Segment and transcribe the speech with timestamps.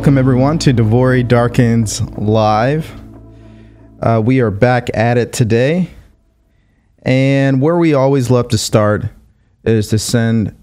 [0.00, 2.90] Welcome, everyone, to DeVory Darkins Live.
[4.00, 5.90] Uh, we are back at it today.
[7.02, 9.04] And where we always love to start
[9.62, 10.56] is to send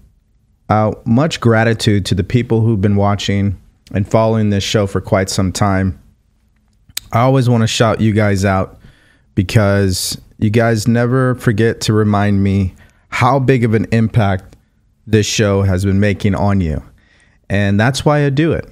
[0.68, 3.56] out much gratitude to the people who've been watching
[3.94, 6.02] and following this show for quite some time.
[7.12, 8.80] I always want to shout you guys out
[9.36, 12.74] because you guys never forget to remind me
[13.10, 14.56] how big of an impact
[15.06, 16.82] this show has been making on you.
[17.48, 18.68] And that's why I do it.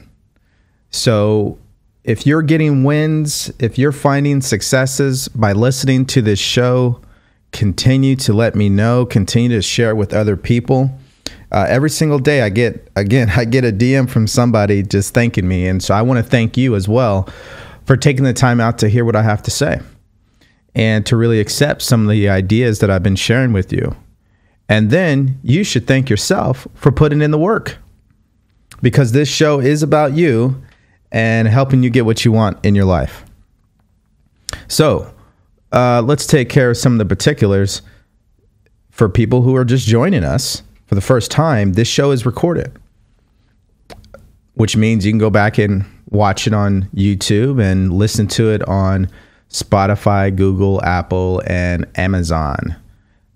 [0.97, 1.59] So
[2.05, 7.01] if you're getting wins, if you're finding successes by listening to this show,
[7.53, 10.91] continue to let me know, continue to share it with other people.
[11.53, 15.47] Uh, every single day I get again I get a DM from somebody just thanking
[15.47, 17.29] me and so I want to thank you as well
[17.85, 19.81] for taking the time out to hear what I have to say
[20.75, 23.97] and to really accept some of the ideas that I've been sharing with you.
[24.69, 27.79] And then you should thank yourself for putting in the work
[28.83, 30.62] because this show is about you
[31.12, 33.25] and helping you get what you want in your life.
[34.69, 35.12] So,
[35.72, 37.83] uh, let's take care of some of the particulars
[38.91, 41.75] for people who are just joining us for the first time.
[41.75, 42.72] This show is recorded,
[44.55, 48.62] which means you can go back and watch it on YouTube and listen to it
[48.62, 49.11] on
[49.50, 52.77] Spotify, Google, Apple, and Amazon,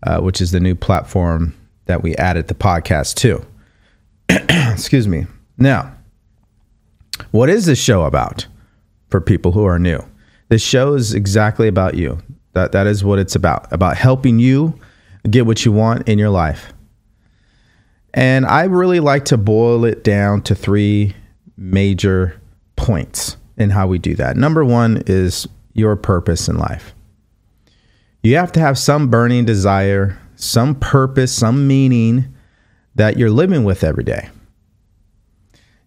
[0.02, 1.54] uh, which is the new platform
[1.86, 3.44] that we added the podcast to.
[4.72, 5.26] Excuse me.
[5.58, 5.94] Now,
[7.30, 8.46] what is this show about
[9.08, 10.00] for people who are new?
[10.48, 12.18] This show is exactly about you.
[12.52, 13.72] That that is what it's about.
[13.72, 14.78] About helping you
[15.28, 16.72] get what you want in your life.
[18.12, 21.14] And I really like to boil it down to three
[21.56, 22.40] major
[22.74, 24.36] points in how we do that.
[24.36, 26.94] Number 1 is your purpose in life.
[28.22, 32.34] You have to have some burning desire, some purpose, some meaning
[32.96, 34.28] that you're living with every day.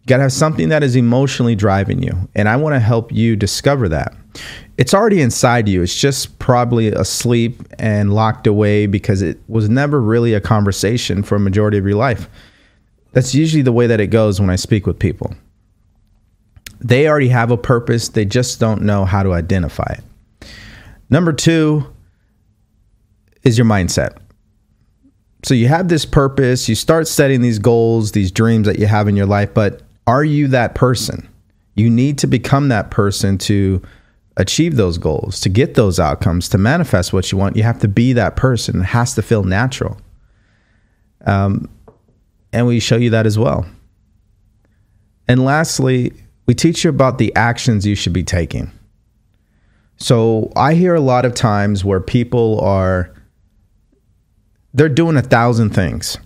[0.03, 2.29] You got to have something that is emotionally driving you.
[2.35, 4.13] And I want to help you discover that.
[4.77, 5.81] It's already inside you.
[5.81, 11.35] It's just probably asleep and locked away because it was never really a conversation for
[11.35, 12.27] a majority of your life.
[13.13, 15.35] That's usually the way that it goes when I speak with people.
[16.81, 20.47] They already have a purpose, they just don't know how to identify it.
[21.09, 21.87] Number two
[23.43, 24.17] is your mindset.
[25.45, 29.07] So you have this purpose, you start setting these goals, these dreams that you have
[29.07, 31.27] in your life, but are you that person?
[31.75, 33.81] You need to become that person to
[34.37, 37.55] achieve those goals, to get those outcomes, to manifest what you want.
[37.55, 38.81] You have to be that person.
[38.81, 39.97] It has to feel natural.
[41.25, 41.69] Um,
[42.51, 43.65] and we show you that as well.
[45.27, 46.13] And lastly,
[46.45, 48.71] we teach you about the actions you should be taking.
[49.97, 53.13] So I hear a lot of times where people are
[54.73, 56.17] they're doing a thousand things.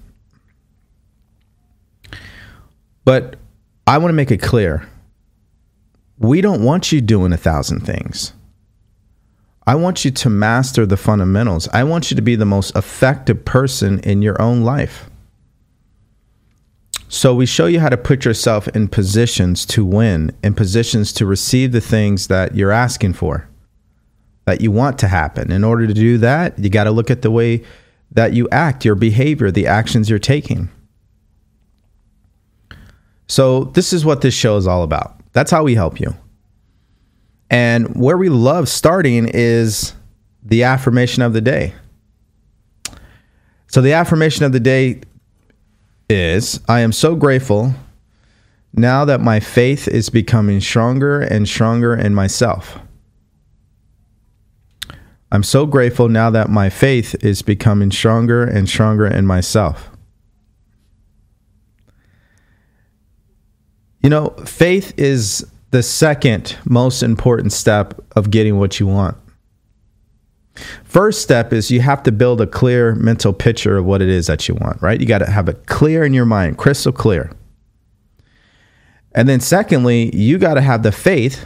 [3.04, 3.36] But
[3.88, 4.86] I want to make it clear
[6.20, 8.34] we don't want you doing a thousand things.
[9.66, 11.68] I want you to master the fundamentals.
[11.70, 15.10] I want you to be the most effective person in your own life.
[17.10, 21.26] So, we show you how to put yourself in positions to win, in positions to
[21.26, 23.48] receive the things that you're asking for,
[24.44, 25.50] that you want to happen.
[25.52, 27.64] In order to do that, you got to look at the way
[28.12, 30.70] that you act, your behavior, the actions you're taking.
[33.28, 35.20] So, this is what this show is all about.
[35.34, 36.16] That's how we help you.
[37.50, 39.94] And where we love starting is
[40.44, 41.74] the affirmation of the day.
[43.68, 45.02] So, the affirmation of the day
[46.10, 47.74] is I am so grateful
[48.74, 52.80] now that my faith is becoming stronger and stronger in myself.
[55.32, 59.90] I'm so grateful now that my faith is becoming stronger and stronger in myself.
[64.08, 69.18] You know, faith is the second most important step of getting what you want.
[70.86, 74.28] First step is you have to build a clear mental picture of what it is
[74.28, 74.98] that you want, right?
[74.98, 77.34] You got to have it clear in your mind, crystal clear.
[79.12, 81.46] And then, secondly, you got to have the faith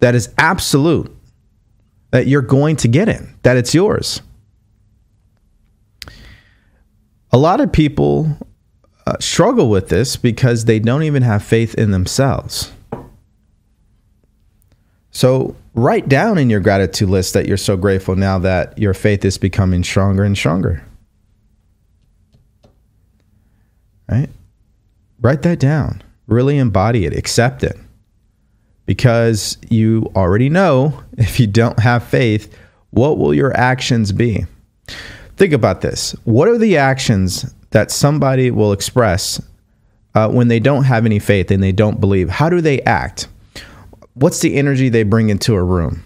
[0.00, 1.10] that is absolute,
[2.10, 4.20] that you're going to get it, that it's yours.
[7.32, 8.36] A lot of people
[9.06, 12.72] uh, struggle with this because they don't even have faith in themselves.
[15.10, 19.24] So, write down in your gratitude list that you're so grateful now that your faith
[19.24, 20.84] is becoming stronger and stronger.
[24.08, 24.28] Right?
[25.20, 26.02] Write that down.
[26.26, 27.76] Really embody it, accept it.
[28.86, 32.56] Because you already know if you don't have faith,
[32.90, 34.46] what will your actions be?
[35.36, 36.12] Think about this.
[36.24, 39.40] What are the actions that somebody will express
[40.14, 42.28] uh, when they don't have any faith and they don't believe?
[42.28, 43.28] How do they act?
[44.14, 46.02] What's the energy they bring into a room?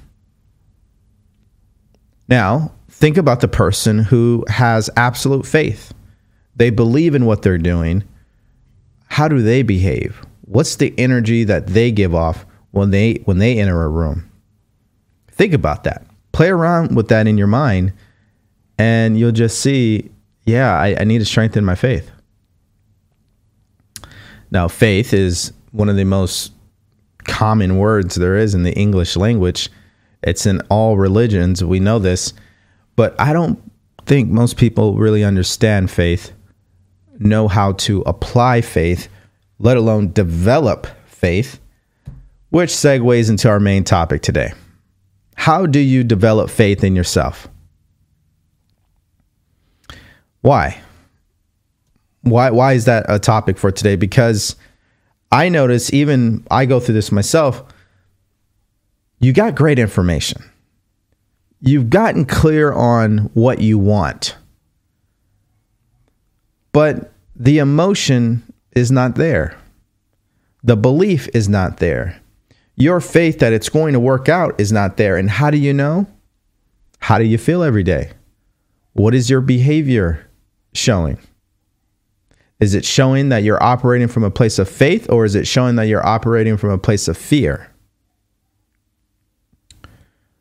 [2.29, 5.93] Now, think about the person who has absolute faith.
[6.57, 8.05] They believe in what they're doing.
[9.09, 10.25] How do they behave?
[10.43, 14.31] What's the energy that they give off when they when they enter a room?
[15.31, 16.07] Think about that.
[16.33, 17.93] Play around with that in your mind
[18.79, 20.11] and you'll just see,
[20.47, 22.11] yeah, I, I need to strengthen my faith.
[24.51, 26.53] Now, faith is one of the most
[27.25, 29.71] common words there is in the English language.
[30.23, 31.65] It's in all religions.
[31.65, 32.33] We know this.
[32.97, 33.59] But I don't
[34.07, 36.33] think most people really understand faith,
[37.19, 39.09] know how to apply faith,
[39.59, 41.59] let alone develop faith,
[42.51, 44.53] which segues into our main topic today.
[45.35, 47.49] How do you develop faith in yourself?
[50.45, 50.79] Why?
[52.21, 53.97] Why why is that a topic for today?
[53.97, 54.57] Because
[55.33, 57.65] I notice even I go through this myself.
[59.21, 60.45] You got great information.
[61.61, 64.37] You've gotten clear on what you want.
[66.73, 68.43] But the emotion
[68.77, 69.57] is not there.
[70.63, 72.21] The belief is not there.
[72.77, 75.17] Your faith that it's going to work out is not there.
[75.17, 76.07] And how do you know?
[76.99, 78.11] How do you feel every day?
[78.93, 80.29] What is your behavior
[80.75, 81.19] showing?
[82.61, 85.77] Is it showing that you're operating from a place of faith or is it showing
[85.77, 87.71] that you're operating from a place of fear?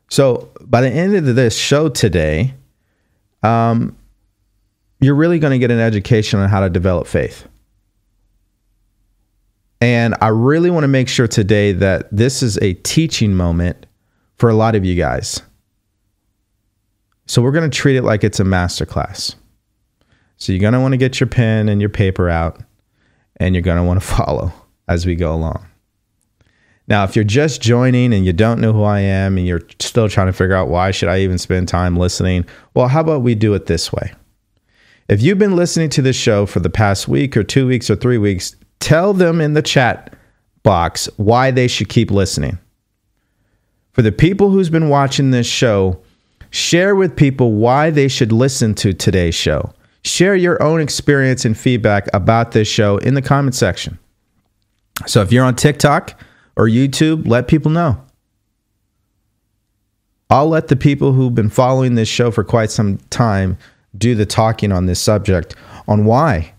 [0.08, 2.54] So, by the end of this show today,
[3.42, 3.96] um,
[5.00, 7.48] you're really going to get an education on how to develop faith.
[9.80, 13.86] And I really want to make sure today that this is a teaching moment
[14.36, 15.42] for a lot of you guys.
[17.26, 19.34] So, we're going to treat it like it's a masterclass.
[20.36, 22.60] So you're going to want to get your pen and your paper out
[23.36, 24.52] and you're going to want to follow
[24.88, 25.66] as we go along.
[26.86, 30.08] Now, if you're just joining and you don't know who I am and you're still
[30.08, 32.44] trying to figure out why should I even spend time listening,
[32.74, 34.12] well, how about we do it this way?
[35.08, 37.96] If you've been listening to this show for the past week or 2 weeks or
[37.96, 40.14] 3 weeks, tell them in the chat
[40.62, 42.58] box why they should keep listening.
[43.92, 46.02] For the people who's been watching this show,
[46.50, 49.72] share with people why they should listen to today's show.
[50.04, 53.98] Share your own experience and feedback about this show in the comment section.
[55.06, 56.20] So if you're on TikTok
[56.56, 58.00] or YouTube, let people know.
[60.30, 63.56] I'll let the people who've been following this show for quite some time
[63.96, 65.54] do the talking on this subject
[65.86, 66.54] on why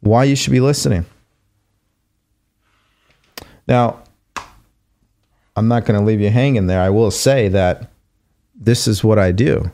[0.00, 1.04] why you should be listening.
[3.68, 4.02] Now,
[5.56, 6.80] I'm not going to leave you hanging there.
[6.80, 7.90] I will say that
[8.54, 9.70] this is what I do.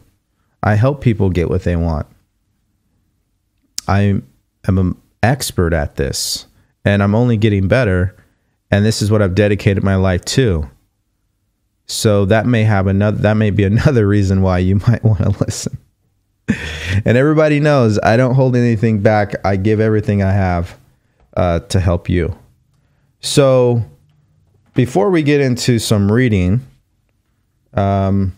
[0.62, 2.06] I help people get what they want.
[3.88, 4.20] I
[4.68, 6.46] am an expert at this
[6.84, 8.16] and I'm only getting better.
[8.70, 10.68] And this is what I've dedicated my life to.
[11.86, 15.30] So that may have another, that may be another reason why you might want to
[15.44, 15.78] listen.
[17.04, 19.34] and everybody knows I don't hold anything back.
[19.44, 20.78] I give everything I have
[21.36, 22.36] uh, to help you.
[23.20, 23.84] So
[24.74, 26.60] before we get into some reading,
[27.74, 28.36] um,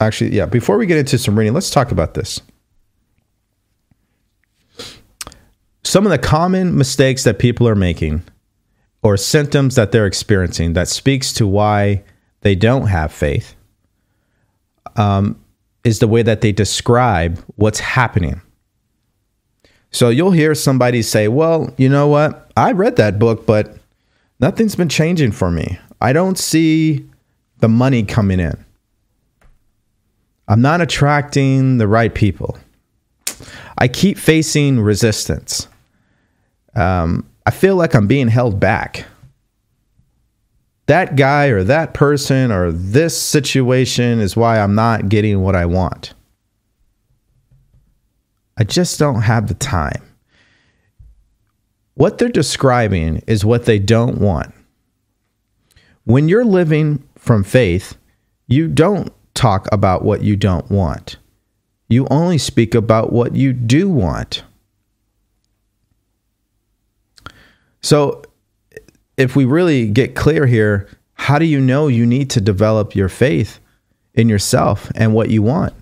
[0.00, 2.40] actually, yeah, before we get into some reading, let's talk about this.
[5.94, 8.20] Some of the common mistakes that people are making
[9.04, 12.02] or symptoms that they're experiencing that speaks to why
[12.40, 13.54] they don't have faith
[14.96, 15.40] um,
[15.84, 18.42] is the way that they describe what's happening.
[19.92, 22.50] So you'll hear somebody say, Well, you know what?
[22.56, 23.76] I read that book, but
[24.40, 25.78] nothing's been changing for me.
[26.00, 27.08] I don't see
[27.58, 28.64] the money coming in.
[30.48, 32.58] I'm not attracting the right people.
[33.78, 35.68] I keep facing resistance
[36.74, 39.06] um, I feel like I'm being held back.
[40.86, 45.66] That guy or that person or this situation is why I'm not getting what I
[45.66, 46.12] want.
[48.56, 50.02] I just don't have the time.
[51.94, 54.52] What they're describing is what they don't want.
[56.04, 57.96] When you're living from faith,
[58.46, 61.16] you don't talk about what you don't want.
[61.88, 64.42] You only speak about what you do want.
[67.84, 68.22] So,
[69.18, 73.10] if we really get clear here, how do you know you need to develop your
[73.10, 73.60] faith
[74.14, 75.74] in yourself and what you want?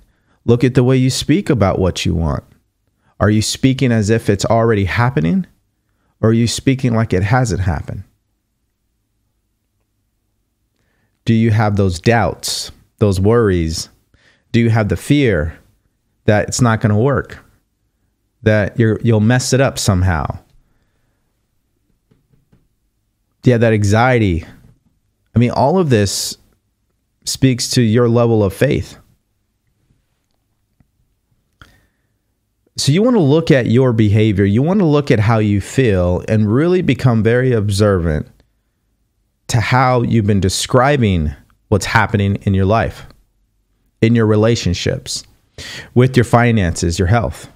[0.44, 2.42] Look at the way you speak about what you want.
[3.21, 5.47] Are you speaking as if it's already happening?
[6.21, 8.02] Or are you speaking like it hasn't happened?
[11.25, 13.90] Do you have those doubts, those worries?
[14.50, 15.56] Do you have the fear
[16.25, 17.38] that it's not going to work?
[18.42, 20.40] That you're, you'll mess it up somehow?
[23.44, 24.44] Yeah, that anxiety.
[25.34, 26.37] I mean, all of this
[27.25, 28.99] speaks to your level of faith.
[32.76, 35.61] So you want to look at your behavior, you want to look at how you
[35.61, 38.28] feel and really become very observant
[39.49, 41.34] to how you've been describing
[41.68, 43.06] what's happening in your life,
[44.00, 45.25] in your relationships,
[45.94, 47.50] with your finances, your health,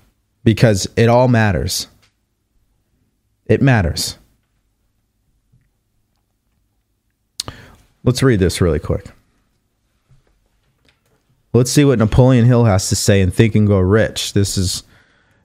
[0.45, 1.89] because it all matters.
[3.47, 4.19] It matters.
[8.07, 9.11] Let's read this really quick.
[11.53, 14.33] Let's see what Napoleon Hill has to say in Think and Grow Rich.
[14.33, 14.85] This is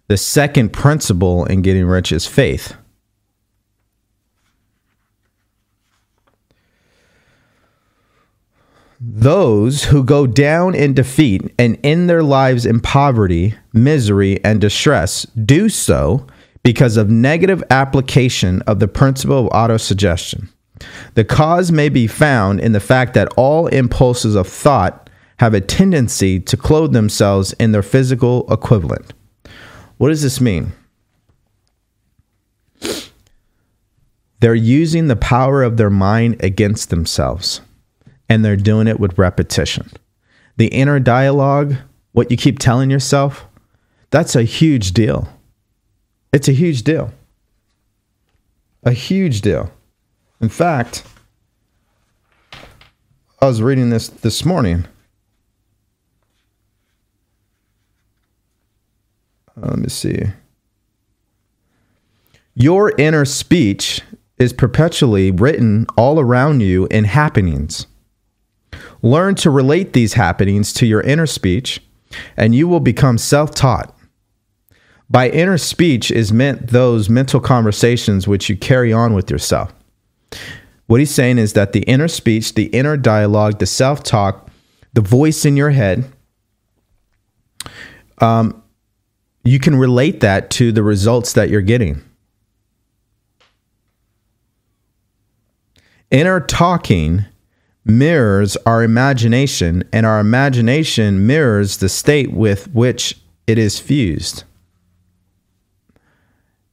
[0.07, 2.75] the second principle in getting rich is faith.
[8.99, 15.23] Those who go down in defeat and end their lives in poverty, misery, and distress
[15.23, 16.27] do so
[16.61, 20.49] because of negative application of the principle of autosuggestion.
[21.13, 25.61] The cause may be found in the fact that all impulses of thought have a
[25.61, 29.13] tendency to clothe themselves in their physical equivalent.
[29.97, 30.71] What does this mean?
[34.39, 37.61] They're using the power of their mind against themselves,
[38.27, 39.91] and they're doing it with repetition.
[40.57, 41.75] The inner dialogue,
[42.11, 43.45] what you keep telling yourself,
[44.09, 45.27] that's a huge deal.
[46.33, 47.13] It's a huge deal.
[48.83, 49.71] A huge deal.
[50.41, 51.03] In fact,
[53.39, 54.85] I was reading this this morning.
[59.55, 60.23] Uh, let me see.
[62.55, 64.01] Your inner speech
[64.39, 67.85] is perpetually written all around you in happenings.
[69.03, 71.83] Learn to relate these happenings to your inner speech,
[72.35, 73.95] and you will become self taught.
[75.07, 79.73] By inner speech is meant those mental conversations which you carry on with yourself.
[80.87, 84.49] What he's saying is that the inner speech, the inner dialogue, the self talk,
[84.93, 86.11] the voice in your head,
[88.17, 88.61] um,
[89.43, 92.03] you can relate that to the results that you're getting.
[96.11, 97.25] Inner talking
[97.85, 104.43] mirrors our imagination, and our imagination mirrors the state with which it is fused.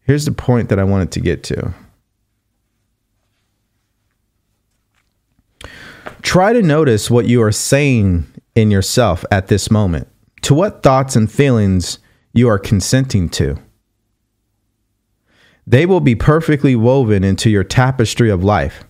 [0.02, 1.72] Here's the point that I wanted to get to.
[6.28, 10.08] Try to notice what you are saying in yourself at this moment.
[10.42, 12.00] To what thoughts and feelings
[12.34, 13.56] you are consenting to.
[15.66, 18.84] They will be perfectly woven into your tapestry of life.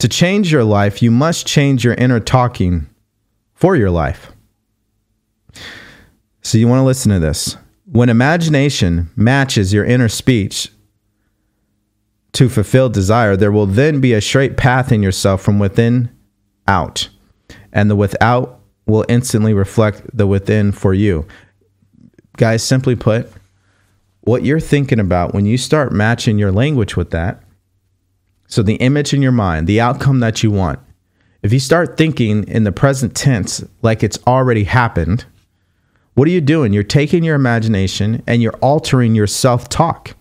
[0.00, 2.90] To change your life, you must change your inner talking
[3.54, 4.30] for your life.
[6.42, 7.56] So, you want to listen to this.
[7.86, 10.70] When imagination matches your inner speech
[12.32, 16.10] to fulfill desire, there will then be a straight path in yourself from within
[16.68, 17.08] out,
[17.72, 21.26] and the without will instantly reflect the within for you.
[22.36, 23.30] Guys, simply put,
[24.20, 27.42] what you're thinking about when you start matching your language with that,
[28.46, 30.78] so the image in your mind, the outcome that you want,
[31.42, 35.24] if you start thinking in the present tense like it's already happened,
[36.14, 36.72] what are you doing?
[36.72, 40.16] You're taking your imagination and you're altering your self talk,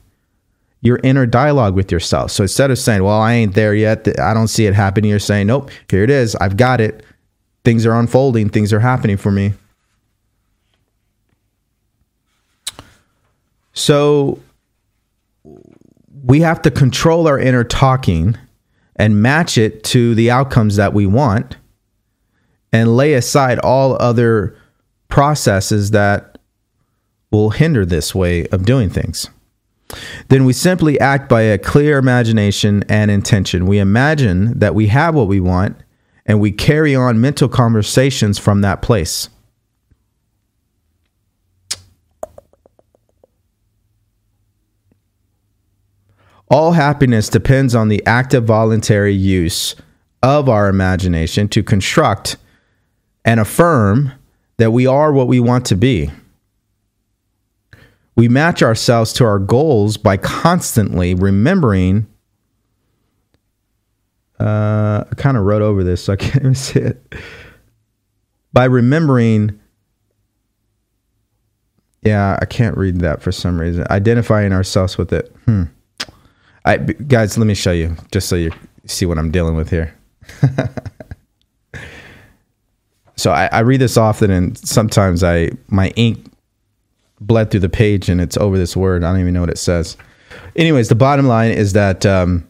[0.81, 2.31] your inner dialogue with yourself.
[2.31, 5.19] So instead of saying, Well, I ain't there yet, I don't see it happening, you're
[5.19, 6.35] saying, Nope, here it is.
[6.35, 7.03] I've got it.
[7.63, 9.53] Things are unfolding, things are happening for me.
[13.73, 14.39] So
[16.23, 18.37] we have to control our inner talking
[18.95, 21.57] and match it to the outcomes that we want
[22.73, 24.57] and lay aside all other
[25.09, 26.37] processes that
[27.31, 29.29] will hinder this way of doing things.
[30.27, 33.65] Then we simply act by a clear imagination and intention.
[33.65, 35.77] We imagine that we have what we want
[36.25, 39.29] and we carry on mental conversations from that place.
[46.49, 49.75] All happiness depends on the active voluntary use
[50.23, 52.37] of our imagination to construct
[53.25, 54.13] and affirm
[54.57, 56.09] that we are what we want to be.
[58.17, 62.07] We match ourselves to our goals by constantly remembering.
[64.39, 67.13] Uh, I kind of wrote over this, so I can't even see it.
[68.51, 69.59] By remembering.
[72.01, 73.85] Yeah, I can't read that for some reason.
[73.91, 75.31] Identifying ourselves with it.
[75.45, 75.63] Hmm.
[76.65, 78.51] I, guys, let me show you just so you
[78.85, 79.93] see what I'm dealing with here.
[83.15, 86.31] so I, I read this often, and sometimes I my ink
[87.19, 89.03] bled through the page, and it's over this word.
[89.03, 89.97] I don't even know what it says.
[90.55, 92.47] Anyways, the bottom line is that um,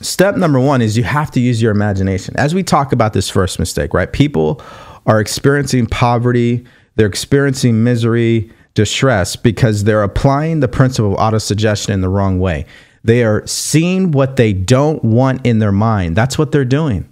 [0.00, 2.36] step number one is you have to use your imagination.
[2.36, 4.12] As we talk about this first mistake, right?
[4.12, 4.62] People
[5.06, 6.64] are experiencing poverty,
[6.96, 12.66] they're experiencing misery, distress because they're applying the principle of autosuggestion in the wrong way.
[13.04, 16.16] They are seeing what they don't want in their mind.
[16.16, 17.08] That's what they're doing.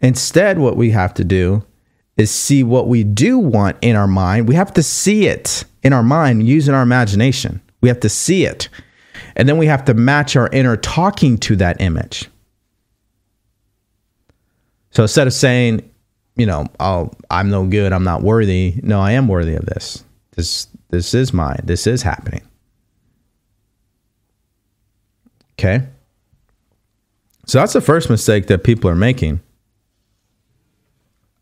[0.00, 1.64] Instead, what we have to do
[2.20, 4.46] is see what we do want in our mind.
[4.46, 7.60] We have to see it in our mind using our imagination.
[7.80, 8.68] We have to see it.
[9.36, 12.28] And then we have to match our inner talking to that image.
[14.90, 15.88] So instead of saying,
[16.36, 20.04] you know, oh, I'm no good, I'm not worthy, no, I am worthy of this.
[20.32, 21.60] This this is mine.
[21.64, 22.42] This is happening.
[25.54, 25.86] Okay?
[27.46, 29.40] So that's the first mistake that people are making.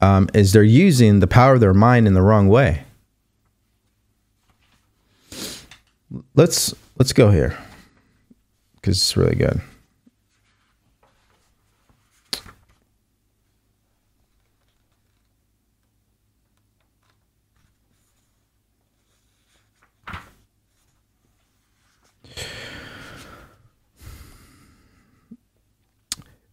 [0.00, 2.84] Um, is they're using the power of their mind in the wrong way.
[6.34, 7.58] Let's let's go here
[8.76, 9.60] because it's really good.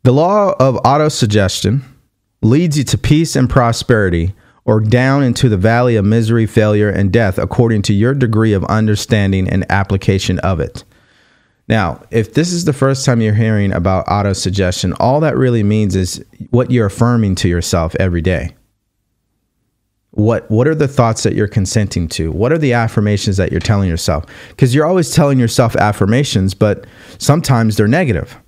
[0.06, 1.82] The law of autosuggestion
[2.46, 4.34] leads you to peace and prosperity
[4.66, 8.64] or down into the valley of misery, failure, and death according to your degree of
[8.66, 10.84] understanding and application of it.
[11.68, 15.64] Now, if this is the first time you're hearing about auto suggestion, all that really
[15.64, 18.56] means is what you're affirming to yourself every day.
[20.12, 22.32] What what are the thoughts that you're consenting to?
[22.32, 24.26] What are the affirmations that you're telling yourself?
[24.50, 26.86] Because you're always telling yourself affirmations, but
[27.18, 28.40] sometimes they're negative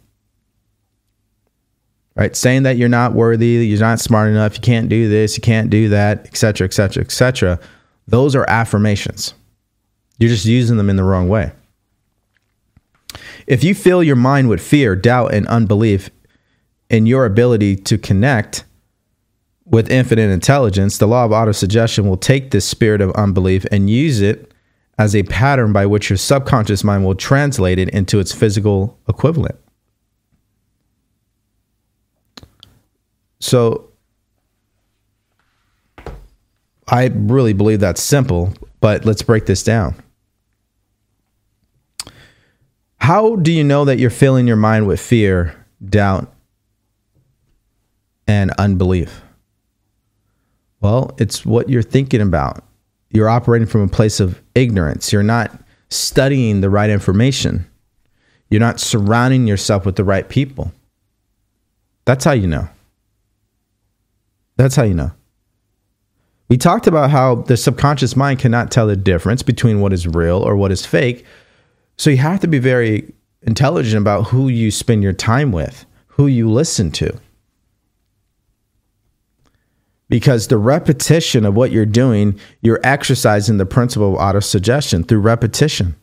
[2.18, 2.36] right?
[2.36, 5.70] Saying that you're not worthy, you're not smart enough, you can't do this, you can't
[5.70, 7.60] do that, etc., etc., etc.
[8.08, 9.34] Those are affirmations.
[10.18, 11.52] You're just using them in the wrong way.
[13.46, 16.10] If you fill your mind with fear, doubt, and unbelief
[16.90, 18.66] in your ability to connect
[19.66, 24.22] with infinite intelligence, the law of autosuggestion will take this spirit of unbelief and use
[24.22, 24.52] it
[24.98, 29.56] as a pattern by which your subconscious mind will translate it into its physical equivalent.
[33.40, 33.90] So
[36.88, 39.96] I really believe that's simple, but let's break this down.
[43.00, 46.34] How do you know that you're filling your mind with fear, doubt,
[48.28, 49.22] and unbelief?
[50.82, 52.64] Well, it's what you're thinking about.
[53.10, 55.12] You're operating from a place of ignorance.
[55.12, 55.52] You're not
[55.90, 57.66] studying the right information.
[58.50, 60.72] You're not surrounding yourself with the right people.
[62.06, 62.68] That's how you know.
[64.58, 65.12] That's how you know.
[66.50, 70.38] We talked about how the subconscious mind cannot tell the difference between what is real
[70.38, 71.26] or what is fake.
[71.98, 76.28] So you have to be very intelligent about who you spend your time with, who
[76.28, 77.20] you listen to.
[80.10, 85.96] Because the repetition of what you're doing, you're exercising the principle of autosuggestion through repetition.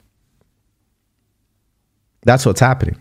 [2.22, 3.00] That's what's happening.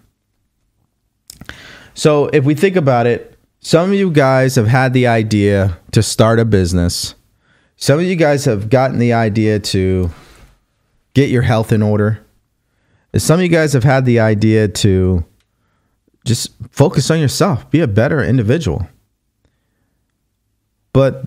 [1.94, 3.33] So if we think about it,
[3.63, 7.15] some of you guys have had the idea to start a business.
[7.78, 10.12] Some of you guys have gotten the idea to
[11.13, 12.19] get your health in order.
[13.15, 15.23] Some of you guys have had the idea to
[16.26, 18.88] just focus on yourself, be a better individual.
[20.91, 21.26] But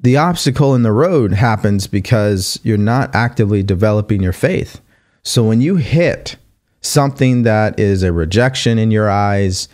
[0.00, 4.80] the obstacle in the road happens because you're not actively developing your faith.
[5.22, 6.36] So when you hit
[6.80, 9.68] something that is a rejection in your eyes,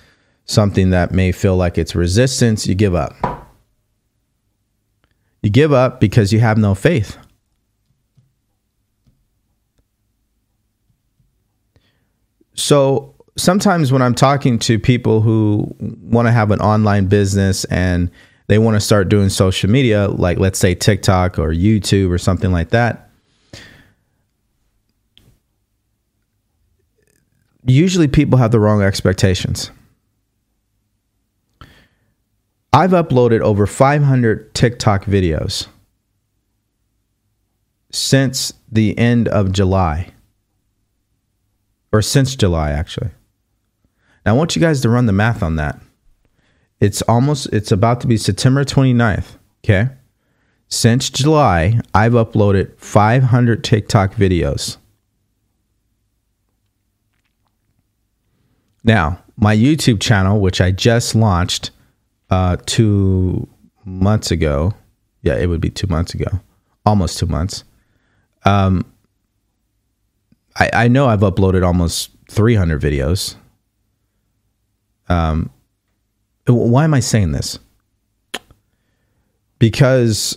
[0.47, 3.15] something that may feel like it's resistance, you give up.
[5.43, 7.19] You give up because you have no faith.
[12.55, 18.11] So sometimes when I'm talking to people who want to have an online business and
[18.47, 22.53] they want to start doing social media, like let's say TikTok or YouTube or something
[22.53, 23.11] like that,
[27.67, 29.71] usually people have the wrong expectations.
[32.75, 35.69] I've uploaded over 500 TikTok videos
[37.93, 40.13] since the end of July,
[41.93, 43.11] or since July, actually.
[44.27, 45.81] Now, I want you guys to run the math on that.
[46.81, 49.37] It's almost, it's about to be September 29th.
[49.63, 49.91] Okay.
[50.67, 54.79] Since July, I've uploaded 500 TikTok videos.
[58.83, 61.71] Now, my YouTube channel, which I just launched,
[62.35, 63.47] uh, two
[63.85, 64.75] months ago.
[65.23, 66.27] Yeah, it would be two months ago,
[66.85, 67.63] almost two months.
[68.45, 68.85] Um,
[70.57, 73.37] I, I know I've uploaded almost 300 videos.
[75.09, 75.49] Um,
[76.47, 77.61] why am I saying this?
[79.61, 80.37] Because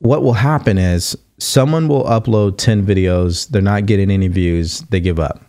[0.00, 4.98] what will happen is someone will upload 10 videos, they're not getting any views, they
[4.98, 5.40] give up.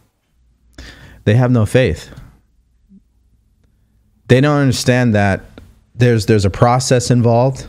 [1.23, 2.11] They have no faith.
[4.27, 5.56] They don't understand that
[5.97, 7.67] there's there's a process involved.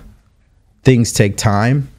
[0.85, 1.91] Things take time.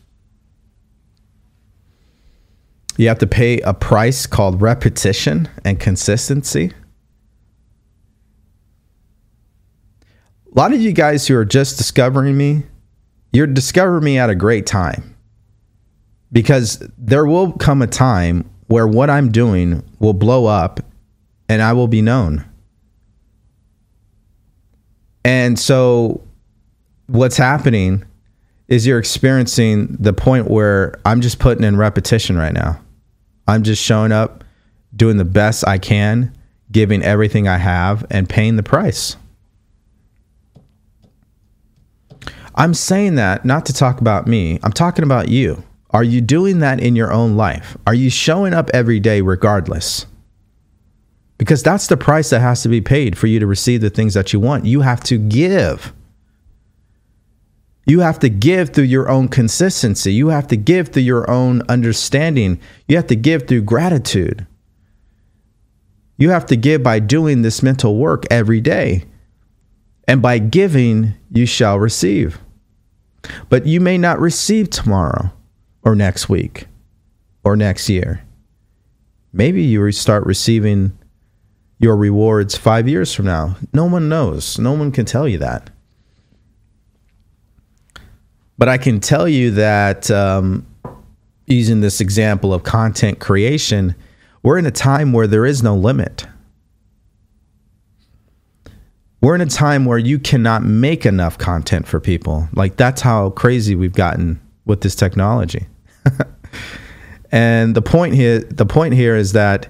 [2.97, 6.73] You have to pay a price called repetition and consistency.
[10.53, 12.63] A lot of you guys who are just discovering me,
[13.31, 15.15] you're discovering me at a great time.
[16.31, 20.79] Because there will come a time where what I'm doing will blow up
[21.47, 22.48] and I will be known.
[25.23, 26.21] And so
[27.07, 28.05] what's happening
[28.67, 32.79] is you're experiencing the point where I'm just putting in repetition right now.
[33.47, 34.43] I'm just showing up,
[34.95, 36.35] doing the best I can,
[36.71, 39.17] giving everything I have, and paying the price.
[42.53, 45.63] I'm saying that not to talk about me, I'm talking about you.
[45.91, 47.75] Are you doing that in your own life?
[47.87, 50.05] Are you showing up every day regardless?
[51.39, 54.13] Because that's the price that has to be paid for you to receive the things
[54.13, 54.65] that you want.
[54.65, 55.93] You have to give.
[57.87, 60.13] You have to give through your own consistency.
[60.13, 62.59] You have to give through your own understanding.
[62.89, 64.45] You have to give through gratitude.
[66.17, 69.05] You have to give by doing this mental work every day.
[70.09, 72.37] And by giving, you shall receive.
[73.47, 75.31] But you may not receive tomorrow
[75.83, 76.67] or next week
[77.45, 78.25] or next year.
[79.31, 80.98] Maybe you start receiving
[81.79, 83.55] your rewards five years from now.
[83.73, 84.59] No one knows.
[84.59, 85.69] No one can tell you that.
[88.57, 90.67] But I can tell you that um,
[91.47, 93.95] using this example of content creation,
[94.43, 96.27] we're in a time where there is no limit.
[99.21, 102.49] We're in a time where you cannot make enough content for people.
[102.53, 105.67] Like that's how crazy we've gotten with this technology.
[107.31, 109.69] and the point here the point here is that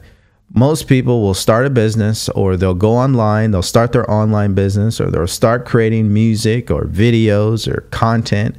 [0.52, 5.00] most people will start a business or they'll go online, they'll start their online business
[5.00, 8.56] or they'll start creating music or videos or content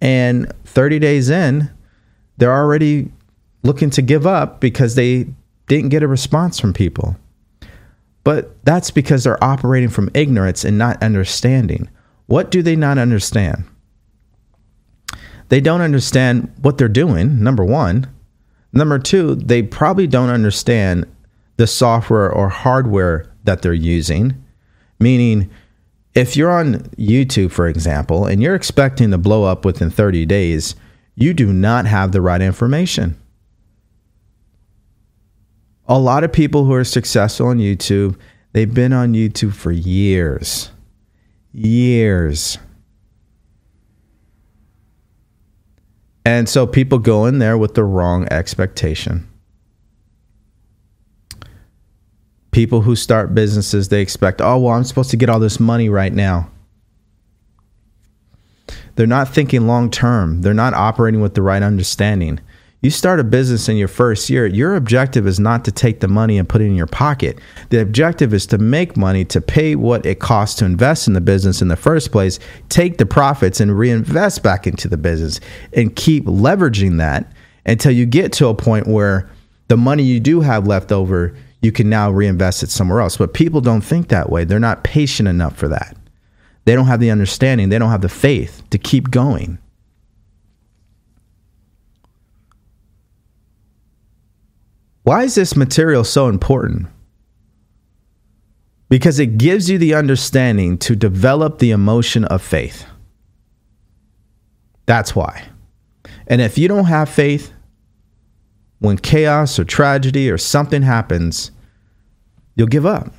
[0.00, 1.70] and 30 days in,
[2.36, 3.10] they're already
[3.62, 5.26] looking to give up because they
[5.68, 7.16] didn't get a response from people.
[8.24, 11.88] But that's because they're operating from ignorance and not understanding.
[12.26, 13.64] What do they not understand?
[15.48, 18.08] They don't understand what they're doing, number one.
[18.72, 21.06] Number two, they probably don't understand
[21.56, 24.44] the software or hardware that they're using,
[24.98, 25.50] meaning,
[26.14, 30.74] if you're on YouTube, for example, and you're expecting to blow up within 30 days,
[31.14, 33.16] you do not have the right information.
[35.88, 38.18] A lot of people who are successful on YouTube,
[38.52, 40.70] they've been on YouTube for years.
[41.52, 42.58] Years.
[46.24, 49.28] And so people go in there with the wrong expectation.
[52.56, 55.90] People who start businesses, they expect, oh, well, I'm supposed to get all this money
[55.90, 56.50] right now.
[58.94, 62.40] They're not thinking long term, they're not operating with the right understanding.
[62.80, 66.08] You start a business in your first year, your objective is not to take the
[66.08, 67.38] money and put it in your pocket.
[67.68, 71.20] The objective is to make money to pay what it costs to invest in the
[71.20, 72.38] business in the first place,
[72.70, 75.40] take the profits and reinvest back into the business
[75.74, 77.30] and keep leveraging that
[77.66, 79.28] until you get to a point where
[79.68, 83.16] the money you do have left over you can now reinvest it somewhere else.
[83.16, 84.44] But people don't think that way.
[84.44, 85.96] They're not patient enough for that.
[86.64, 89.58] They don't have the understanding, they don't have the faith to keep going.
[95.04, 96.88] Why is this material so important?
[98.88, 102.84] Because it gives you the understanding to develop the emotion of faith.
[104.86, 105.44] That's why.
[106.26, 107.52] And if you don't have faith,
[108.78, 111.50] when chaos or tragedy or something happens,
[112.54, 113.12] you'll give up.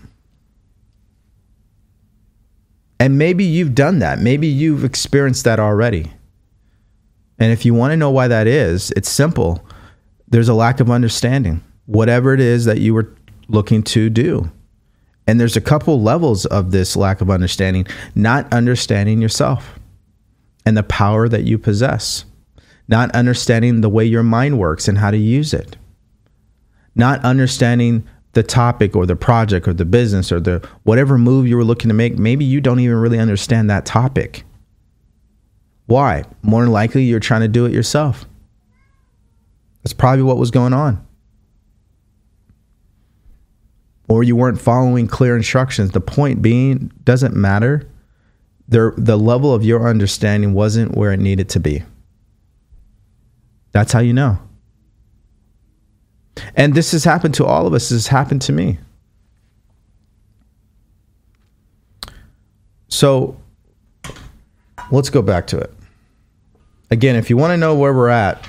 [3.00, 4.20] And maybe you've done that.
[4.20, 6.12] Maybe you've experienced that already.
[7.40, 9.64] And if you want to know why that is, it's simple.
[10.28, 13.16] There's a lack of understanding, whatever it is that you were
[13.48, 14.52] looking to do.
[15.28, 19.80] And there's a couple levels of this lack of understanding, not understanding yourself
[20.66, 22.26] and the power that you possess,
[22.88, 25.78] not understanding the way your mind works and how to use it,
[26.96, 31.58] not understanding the topic or the project or the business or the whatever move you
[31.58, 34.44] were looking to make, maybe you don't even really understand that topic.
[35.88, 36.24] Why?
[36.42, 38.26] More than likely, you're trying to do it yourself.
[39.84, 41.08] That's probably what was going on.
[44.10, 45.92] or you weren't following clear instructions.
[45.92, 47.90] The point being, doesn't matter.
[48.68, 51.84] The, the level of your understanding wasn't where it needed to be.
[53.78, 54.40] That's how you know.
[56.56, 57.90] And this has happened to all of us.
[57.90, 58.80] This has happened to me.
[62.88, 63.40] So
[64.90, 65.72] let's go back to it.
[66.90, 68.44] Again, if you want to know where we're at,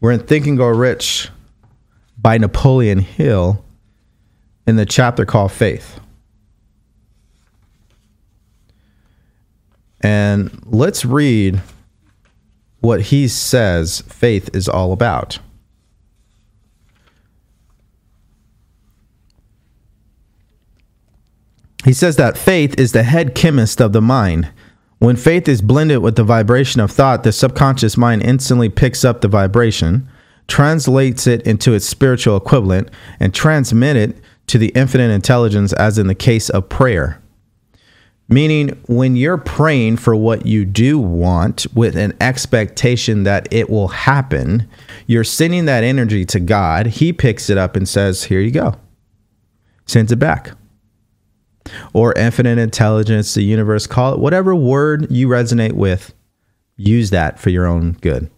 [0.00, 1.30] we're in Think and Grow Rich
[2.18, 3.64] by Napoleon Hill
[4.66, 6.00] in the chapter called Faith.
[10.00, 11.62] And let's read
[12.80, 15.38] what he says faith is all about.
[21.84, 24.50] He says that faith is the head chemist of the mind.
[24.98, 29.20] When faith is blended with the vibration of thought, the subconscious mind instantly picks up
[29.20, 30.08] the vibration,
[30.48, 36.08] translates it into its spiritual equivalent, and transmits it to the infinite intelligence, as in
[36.08, 37.22] the case of prayer.
[38.28, 43.88] Meaning, when you're praying for what you do want with an expectation that it will
[43.88, 44.68] happen,
[45.06, 46.86] you're sending that energy to God.
[46.86, 48.74] He picks it up and says, Here you go.
[49.86, 50.52] Sends it back.
[51.92, 56.12] Or infinite intelligence, the universe, call it whatever word you resonate with,
[56.76, 58.28] use that for your own good.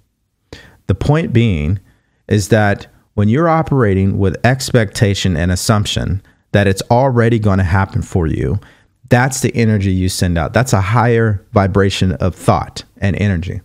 [0.87, 1.81] The point being
[2.29, 6.22] is that when you're operating with expectation and assumption
[6.53, 8.61] that it's already going to happen for you,
[9.09, 10.53] that's the energy you send out.
[10.53, 13.61] That's a higher vibration of thought and energy.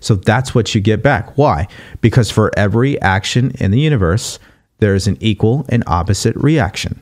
[0.00, 1.36] So that's what you get back.
[1.36, 1.68] Why?
[2.00, 4.38] Because for every action in the universe,
[4.78, 7.00] there is an equal and opposite reaction.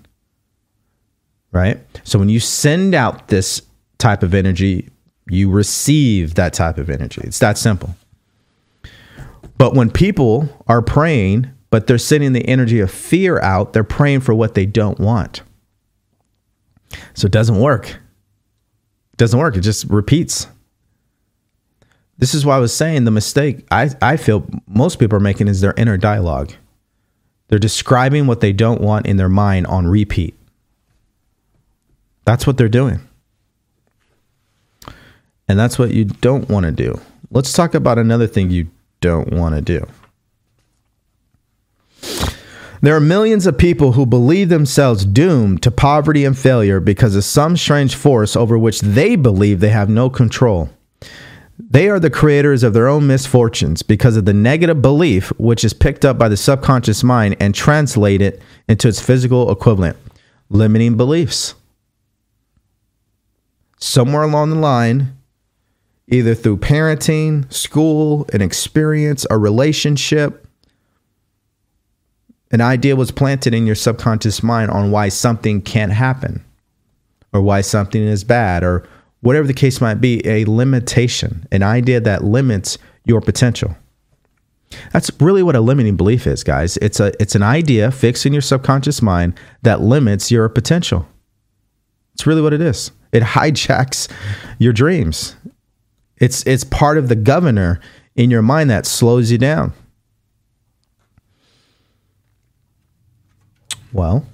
[1.50, 1.80] Right?
[2.04, 3.62] So when you send out this
[3.98, 4.88] type of energy,
[5.28, 7.20] you receive that type of energy.
[7.24, 7.94] It's that simple.
[9.58, 14.20] But when people are praying, but they're sending the energy of fear out, they're praying
[14.20, 15.42] for what they don't want.
[17.14, 17.88] So it doesn't work.
[17.88, 19.56] It doesn't work.
[19.56, 20.46] It just repeats.
[22.18, 25.48] This is why I was saying the mistake I, I feel most people are making
[25.48, 26.52] is their inner dialogue.
[27.48, 30.34] They're describing what they don't want in their mind on repeat.
[32.24, 33.00] That's what they're doing.
[35.48, 37.00] And that's what you don't want to do.
[37.30, 38.68] Let's talk about another thing you
[39.00, 39.86] don't want to do.
[42.82, 47.22] There are millions of people who believe themselves doomed to poverty and failure because of
[47.22, 50.68] some strange force over which they believe they have no control.
[51.56, 55.72] They are the creators of their own misfortunes because of the negative belief which is
[55.72, 59.96] picked up by the subconscious mind and translated into its physical equivalent
[60.50, 61.54] limiting beliefs.
[63.78, 65.16] Somewhere along the line,
[66.08, 70.48] either through parenting, school, an experience, a relationship,
[72.52, 76.44] an idea was planted in your subconscious mind on why something can't happen
[77.32, 78.86] or why something is bad or
[79.20, 83.74] whatever the case might be, a limitation, an idea that limits your potential.
[84.92, 86.76] That's really what a limiting belief is, guys.
[86.78, 91.06] It's a it's an idea fixed in your subconscious mind that limits your potential.
[92.14, 92.90] It's really what it is.
[93.12, 94.10] It hijacks
[94.58, 95.36] your dreams.
[96.18, 97.80] It's it's part of the governor
[98.14, 99.72] in your mind that slows you down.
[103.92, 104.26] Well,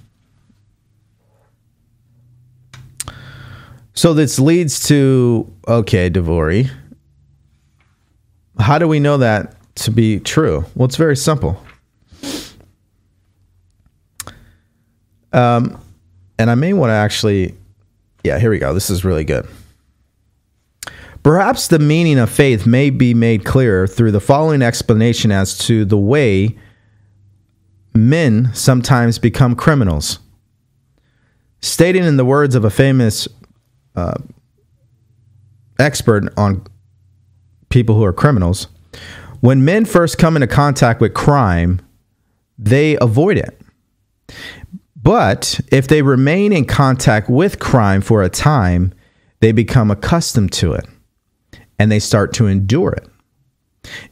[3.95, 6.71] so this leads to okay, DeVory.
[8.59, 10.65] How do we know that to be true?
[10.75, 11.61] Well, it's very simple.
[15.33, 15.81] Um,
[16.39, 17.55] and I may want to actually,
[18.25, 18.73] yeah, here we go.
[18.73, 19.47] This is really good.
[21.23, 25.85] Perhaps the meaning of faith may be made clearer through the following explanation as to
[25.85, 26.57] the way
[27.95, 30.19] men sometimes become criminals.
[31.61, 33.27] Stating in the words of a famous
[33.97, 34.19] uh,
[35.79, 36.65] expert on
[37.69, 38.69] people who are criminals,
[39.41, 41.81] when men first come into contact with crime,
[42.59, 43.61] they avoid it.
[45.01, 48.93] But if they remain in contact with crime for a time,
[49.41, 50.87] they become accustomed to it
[51.79, 53.09] and they start to endure it.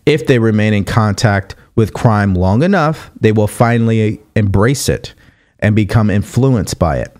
[0.07, 5.15] If they remain in contact with crime long enough, they will finally embrace it
[5.61, 7.17] and become influenced by it.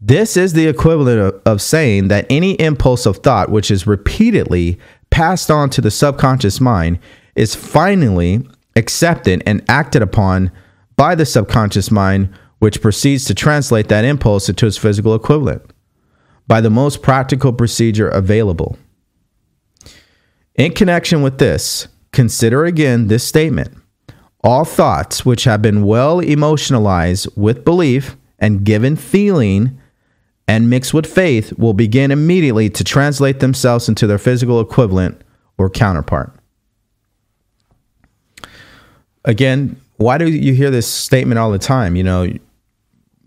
[0.00, 4.78] This is the equivalent of, of, saying that any impulse of thought which is repeatedly
[5.10, 6.98] passed on to the subconscious mind
[7.34, 10.50] is finally accepted and acted upon
[10.96, 15.62] by the subconscious mind, which proceeds to translate that impulse into its physical equivalent
[16.46, 18.78] by the most practical procedure available.
[20.54, 23.76] In connection with this, Consider again this statement
[24.42, 29.78] All thoughts which have been well emotionalized with belief and given feeling
[30.48, 35.20] and mixed with faith will begin immediately to translate themselves into their physical equivalent
[35.58, 36.32] or counterpart.
[39.26, 41.96] Again, why do you hear this statement all the time?
[41.96, 42.32] You know,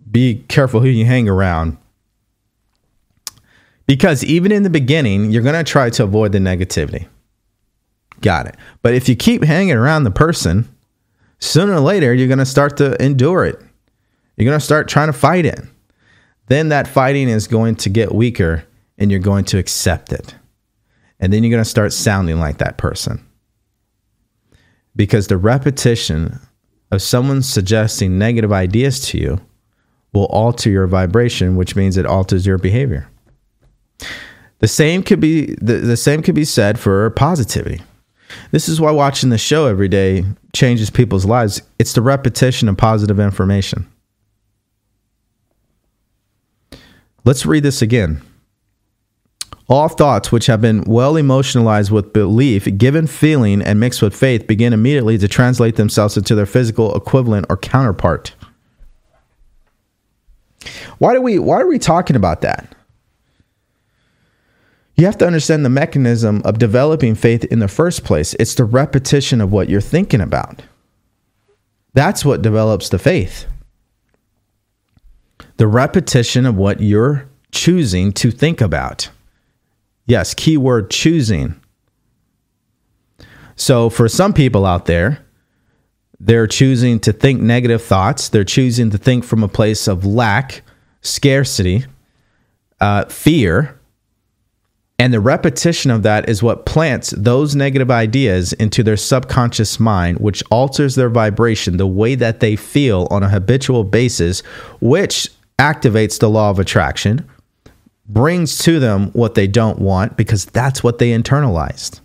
[0.09, 1.77] be careful who you hang around.
[3.85, 7.07] Because even in the beginning, you're going to try to avoid the negativity.
[8.21, 8.55] Got it.
[8.81, 10.67] But if you keep hanging around the person,
[11.39, 13.59] sooner or later, you're going to start to endure it.
[14.35, 15.59] You're going to start trying to fight it.
[16.47, 18.63] Then that fighting is going to get weaker
[18.97, 20.35] and you're going to accept it.
[21.19, 23.25] And then you're going to start sounding like that person.
[24.95, 26.39] Because the repetition
[26.91, 29.41] of someone suggesting negative ideas to you
[30.13, 33.07] will alter your vibration, which means it alters your behavior.
[34.59, 37.81] The same could be the, the same could be said for positivity.
[38.51, 41.61] This is why watching the show every day changes people's lives.
[41.77, 43.89] It's the repetition of positive information.
[47.25, 48.21] Let's read this again.
[49.67, 54.47] All thoughts which have been well emotionalized with belief, given feeling, and mixed with faith
[54.47, 58.33] begin immediately to translate themselves into their physical equivalent or counterpart.
[60.97, 62.75] Why do we why are we talking about that?
[64.99, 68.33] You have to understand the mechanism of developing faith in the first place.
[68.33, 70.61] It's the repetition of what you're thinking about.
[71.93, 73.45] That's what develops the faith
[75.55, 79.09] the repetition of what you're choosing to think about.
[80.05, 81.61] Yes, keyword choosing.
[83.55, 85.25] So, for some people out there,
[86.19, 88.27] they're choosing to think negative thoughts.
[88.27, 90.61] They're choosing to think from a place of lack,
[90.99, 91.85] scarcity,
[92.81, 93.78] uh, fear.
[94.99, 100.19] And the repetition of that is what plants those negative ideas into their subconscious mind,
[100.19, 104.41] which alters their vibration, the way that they feel on a habitual basis,
[104.81, 107.25] which activates the law of attraction,
[108.07, 112.01] brings to them what they don't want because that's what they internalized.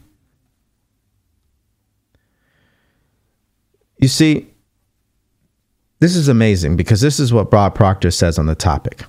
[3.99, 4.47] You see,
[5.99, 9.05] this is amazing because this is what Bob Proctor says on the topic.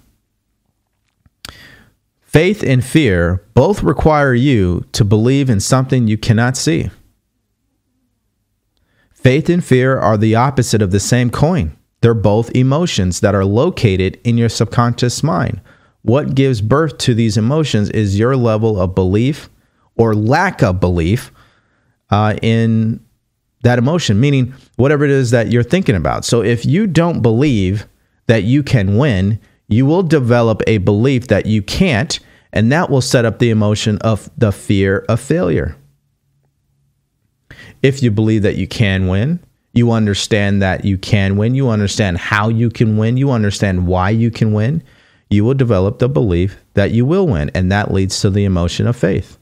[2.35, 6.89] Faith and fear both require you to believe in something you cannot see.
[9.13, 11.77] Faith and fear are the opposite of the same coin.
[12.01, 15.61] They're both emotions that are located in your subconscious mind.
[16.01, 19.47] What gives birth to these emotions is your level of belief
[19.95, 21.31] or lack of belief
[22.09, 22.99] uh, in
[23.63, 26.25] that emotion, meaning whatever it is that you're thinking about.
[26.25, 27.87] So if you don't believe
[28.27, 32.19] that you can win, you will develop a belief that you can't,
[32.53, 35.75] and that will set up the emotion of the fear of failure.
[37.81, 39.39] If you believe that you can win,
[39.73, 41.53] you understand that you can win.
[41.53, 43.17] You understand how you can win.
[43.17, 44.81] You understand why you can win.
[45.29, 47.51] You will develop the belief that you will win.
[47.53, 49.37] And that leads to the emotion of faith.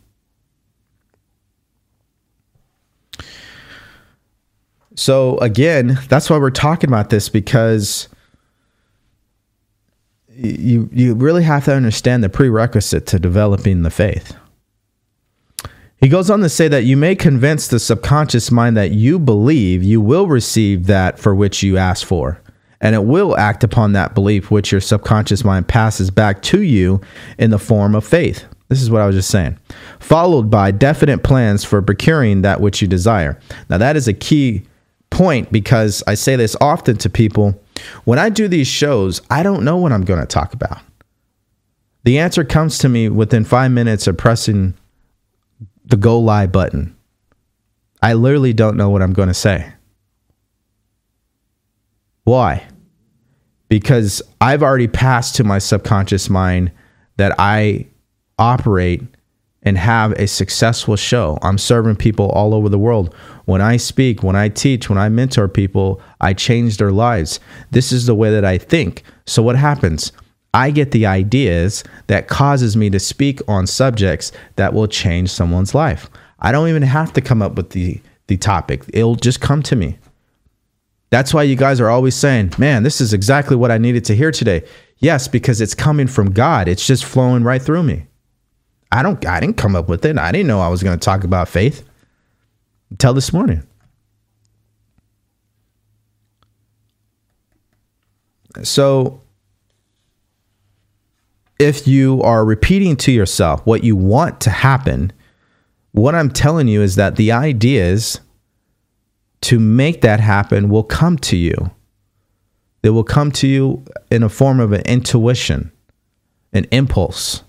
[4.95, 8.07] So, again, that's why we're talking about this because
[10.35, 14.35] you, you really have to understand the prerequisite to developing the faith.
[15.97, 19.83] He goes on to say that you may convince the subconscious mind that you believe
[19.83, 22.41] you will receive that for which you ask for,
[22.81, 26.99] and it will act upon that belief which your subconscious mind passes back to you
[27.37, 28.45] in the form of faith.
[28.67, 29.57] This is what I was just saying.
[29.99, 33.39] Followed by definite plans for procuring that which you desire.
[33.69, 34.63] Now, that is a key
[35.09, 37.62] point because I say this often to people.
[38.03, 40.79] When I do these shows, I don't know what I'm going to talk about.
[42.03, 44.73] The answer comes to me within five minutes of pressing
[45.85, 46.95] the go live button.
[48.01, 49.71] I literally don't know what I'm going to say.
[52.25, 52.67] Why?
[53.69, 56.71] Because I've already passed to my subconscious mind
[57.17, 57.87] that I
[58.37, 59.01] operate
[59.61, 61.39] and have a successful show.
[61.41, 63.15] I'm serving people all over the world.
[63.45, 67.39] When I speak, when I teach, when I mentor people, I change their lives.
[67.71, 69.03] This is the way that I think.
[69.25, 70.11] So what happens?
[70.53, 75.73] I get the ideas that causes me to speak on subjects that will change someone's
[75.73, 76.09] life.
[76.39, 78.85] I don't even have to come up with the the topic.
[78.93, 79.97] It'll just come to me.
[81.09, 84.15] That's why you guys are always saying, "Man, this is exactly what I needed to
[84.15, 84.63] hear today."
[84.99, 86.69] Yes, because it's coming from God.
[86.69, 88.05] It's just flowing right through me.
[88.91, 90.17] I don't I didn't come up with it.
[90.17, 91.83] I didn't know I was going to talk about faith
[92.93, 93.63] until this morning.
[98.61, 99.21] So
[101.57, 105.11] if you are repeating to yourself what you want to happen,
[105.91, 108.19] what I'm telling you is that the ideas
[109.41, 111.71] to make that happen will come to you.
[112.83, 115.71] They will come to you in a form of an intuition,
[116.53, 117.41] an impulse.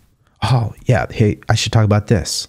[0.42, 2.48] Oh, yeah, hey, I should talk about this.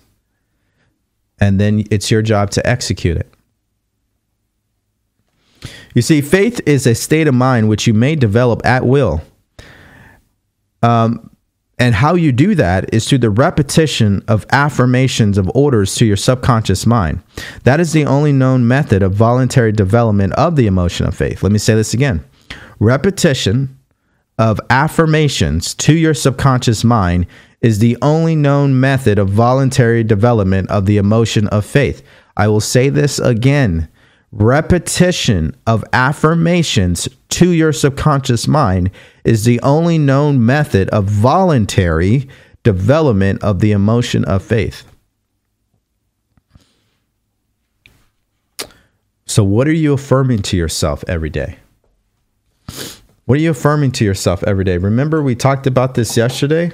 [1.39, 3.31] And then it's your job to execute it.
[5.93, 9.21] You see, faith is a state of mind which you may develop at will.
[10.83, 11.31] Um,
[11.77, 16.15] and how you do that is through the repetition of affirmations of orders to your
[16.15, 17.21] subconscious mind.
[17.63, 21.43] That is the only known method of voluntary development of the emotion of faith.
[21.43, 22.23] Let me say this again
[22.79, 23.77] repetition
[24.37, 27.25] of affirmations to your subconscious mind
[27.65, 32.03] is the only known method of voluntary development of the emotion of faith.
[32.37, 33.89] I will say this again
[34.31, 38.91] repetition of affirmations to your subconscious mind
[39.23, 42.29] is the only known method of voluntary
[42.61, 44.83] development of the emotion of faith.
[49.25, 51.57] So, what are you affirming to yourself every day?
[53.25, 54.77] What are you affirming to yourself every day?
[54.77, 56.71] Remember, we talked about this yesterday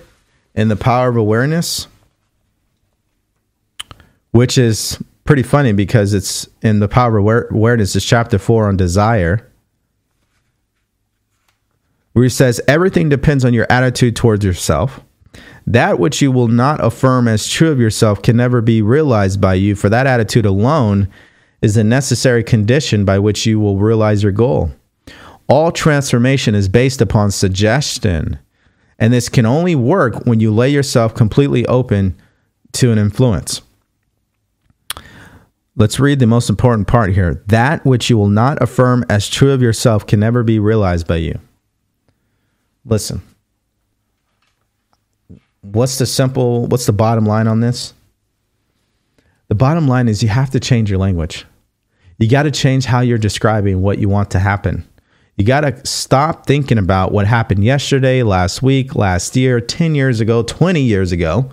[0.55, 1.87] in the power of awareness,
[4.31, 8.77] which is pretty funny because it's in the power of awareness is chapter 4 on
[8.77, 9.47] desire
[12.13, 15.01] where he says everything depends on your attitude towards yourself.
[15.65, 19.53] That which you will not affirm as true of yourself can never be realized by
[19.53, 21.07] you for that attitude alone
[21.61, 24.71] is a necessary condition by which you will realize your goal.
[25.47, 28.39] All transformation is based upon suggestion
[29.01, 32.15] and this can only work when you lay yourself completely open
[32.71, 33.61] to an influence
[35.77, 37.43] Let's read the most important part here.
[37.47, 41.15] That which you will not affirm as true of yourself can never be realized by
[41.15, 41.39] you.
[42.85, 43.21] Listen.
[45.61, 47.93] What's the simple, what's the bottom line on this?
[49.47, 51.45] The bottom line is you have to change your language.
[52.17, 54.87] You got to change how you're describing what you want to happen.
[55.37, 60.19] You got to stop thinking about what happened yesterday, last week, last year, 10 years
[60.19, 61.49] ago, 20 years ago.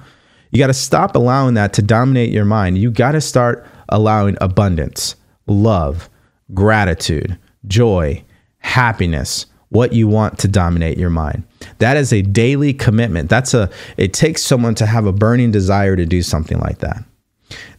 [0.51, 2.79] You got to stop allowing that to dominate your mind.
[2.79, 5.17] You got to start allowing abundance,
[5.47, 6.11] love,
[6.55, 8.25] gratitude, joy,
[8.59, 11.45] happiness, what you want to dominate your mind.
[11.79, 13.29] That is a daily commitment.
[13.29, 17.05] That's a it takes someone to have a burning desire to do something like that.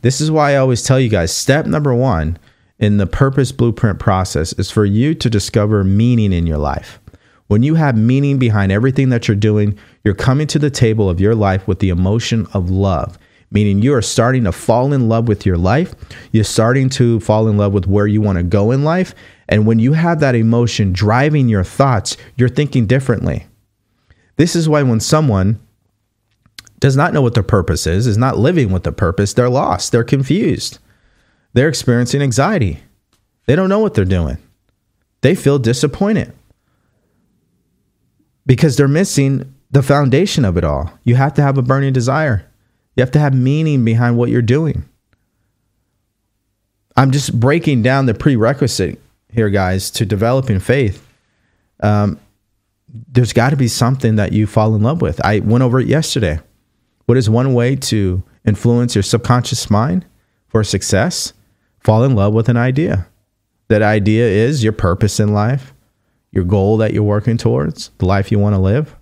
[0.01, 2.37] This is why I always tell you guys step number 1
[2.79, 6.99] in the purpose blueprint process is for you to discover meaning in your life.
[7.47, 11.19] When you have meaning behind everything that you're doing, you're coming to the table of
[11.19, 13.17] your life with the emotion of love
[13.51, 15.95] meaning you are starting to fall in love with your life.
[16.31, 19.15] You're starting to fall in love with where you want to go in life.
[19.47, 23.47] And when you have that emotion driving your thoughts, you're thinking differently.
[24.35, 25.59] This is why when someone
[26.79, 29.91] does not know what their purpose is, is not living with the purpose, they're lost,
[29.91, 30.79] they're confused,
[31.53, 32.79] they're experiencing anxiety.
[33.45, 34.37] They don't know what they're doing.
[35.21, 36.33] They feel disappointed
[38.45, 40.91] because they're missing the foundation of it all.
[41.03, 42.45] You have to have a burning desire.
[42.95, 44.85] You have to have meaning behind what you're doing.
[46.95, 48.99] I'm just breaking down the prerequisite
[49.31, 51.07] here, guys, to developing faith.
[51.81, 52.19] Um,
[53.07, 55.23] there's got to be something that you fall in love with.
[55.23, 56.39] I went over it yesterday.
[57.05, 60.05] What is one way to influence your subconscious mind
[60.47, 61.33] for success?
[61.79, 63.07] Fall in love with an idea.
[63.67, 65.73] That idea is your purpose in life,
[66.31, 68.95] your goal that you're working towards, the life you want to live,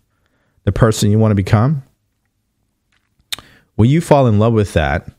[0.64, 1.84] the person you want to become.
[3.76, 5.10] When you fall in love with that,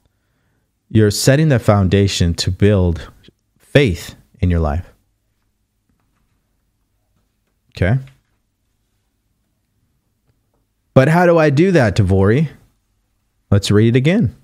[0.91, 3.11] you're setting the foundation to build
[3.59, 4.93] faith in your life.
[7.77, 7.99] Okay?
[10.95, 12.49] But how do I do that, DeVory?
[13.51, 14.35] Let's read it again.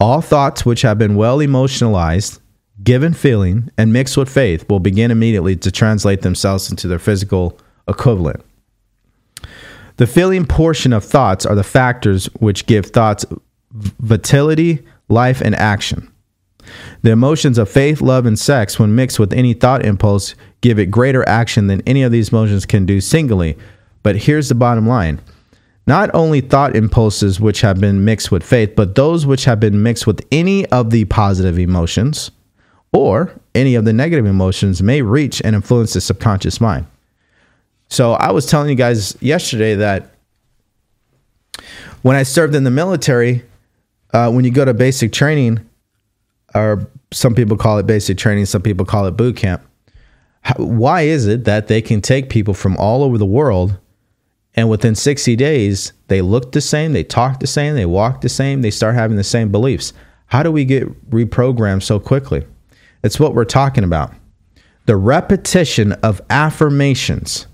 [0.00, 2.40] All thoughts which have been well emotionalized,
[2.82, 7.58] given feeling, and mixed with faith will begin immediately to translate themselves into their physical
[7.86, 8.42] equivalent.
[9.96, 13.26] The feeling portion of thoughts are the factors which give thoughts
[13.72, 16.10] vitality, life, and action.
[17.02, 20.86] The emotions of faith, love, and sex, when mixed with any thought impulse, give it
[20.86, 23.58] greater action than any of these emotions can do singly.
[24.02, 25.20] But here's the bottom line
[25.90, 29.82] not only thought impulses which have been mixed with faith, but those which have been
[29.82, 32.30] mixed with any of the positive emotions
[32.92, 36.86] or any of the negative emotions may reach and influence the subconscious mind.
[37.88, 40.14] So I was telling you guys yesterday that
[42.02, 43.42] when I served in the military,
[44.12, 45.58] uh, when you go to basic training,
[46.54, 49.60] or some people call it basic training, some people call it boot camp.
[50.56, 53.76] Why is it that they can take people from all over the world
[54.54, 58.28] and within 60 days they look the same, they talk the same, they walk the
[58.28, 59.92] same, they start having the same beliefs?
[60.26, 62.46] How do we get reprogrammed so quickly?
[63.02, 64.12] It's what we're talking about.
[64.86, 67.46] the repetition of affirmations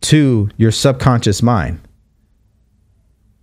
[0.00, 1.80] to your subconscious mind.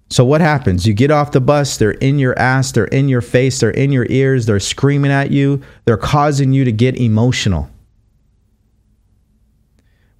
[0.09, 0.87] So, what happens?
[0.87, 3.91] You get off the bus, they're in your ass, they're in your face, they're in
[3.91, 7.69] your ears, they're screaming at you, they're causing you to get emotional,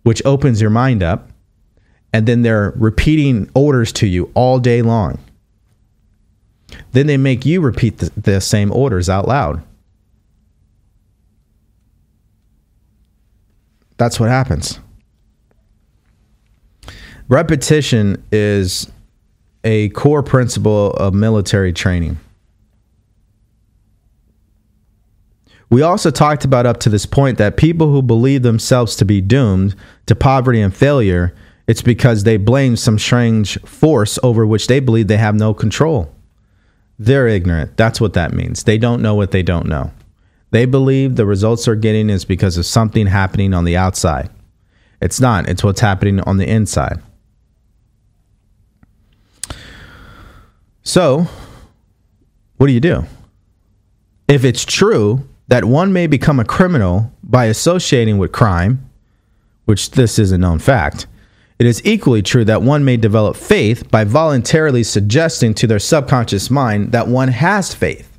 [0.03, 1.28] which opens your mind up.
[2.12, 5.20] And then they're repeating orders to you all day long.
[6.91, 9.64] Then they make you repeat the, the same orders out loud.
[13.97, 14.80] That's what happens.
[17.28, 18.89] Repetition is
[19.64, 22.18] a core principle of military training.
[25.70, 29.22] We also talked about up to this point that people who believe themselves to be
[29.22, 29.76] doomed
[30.07, 31.36] to poverty and failure,
[31.70, 36.11] it's because they blame some strange force over which they believe they have no control.
[36.97, 37.78] They're ignorant.
[37.78, 38.63] That's what that means.
[38.63, 39.91] They don't know what they don't know.
[40.49, 44.32] They believe the results they're getting is because of something happening on the outside.
[44.99, 47.03] It's not, it's what's happening on the inside.
[50.82, 51.28] So,
[52.57, 53.05] what do you do?
[54.28, 58.89] If it's true that one may become a criminal by associating with crime,
[59.65, 61.05] which this is a known fact,
[61.60, 66.49] it is equally true that one may develop faith by voluntarily suggesting to their subconscious
[66.49, 68.18] mind that one has faith.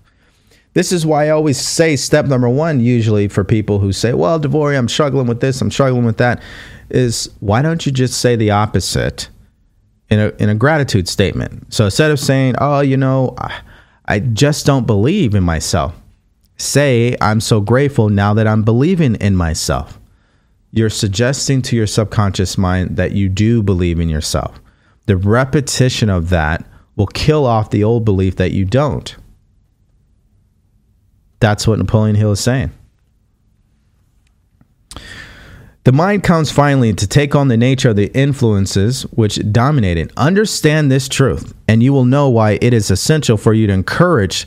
[0.75, 4.39] This is why I always say step number one, usually for people who say, Well,
[4.39, 6.41] DeVory, I'm struggling with this, I'm struggling with that,
[6.91, 9.29] is why don't you just say the opposite?
[10.11, 11.73] in a in a gratitude statement.
[11.73, 13.61] So instead of saying, "Oh, you know, I,
[14.07, 15.95] I just don't believe in myself,"
[16.57, 20.00] say, "I'm so grateful now that I'm believing in myself."
[20.73, 24.61] You're suggesting to your subconscious mind that you do believe in yourself.
[25.07, 26.65] The repetition of that
[26.97, 29.17] will kill off the old belief that you don't.
[31.41, 32.71] That's what Napoleon Hill is saying.
[35.85, 40.13] The mind comes finally to take on the nature of the influences which dominate it.
[40.17, 44.47] Understand this truth, and you will know why it is essential for you to encourage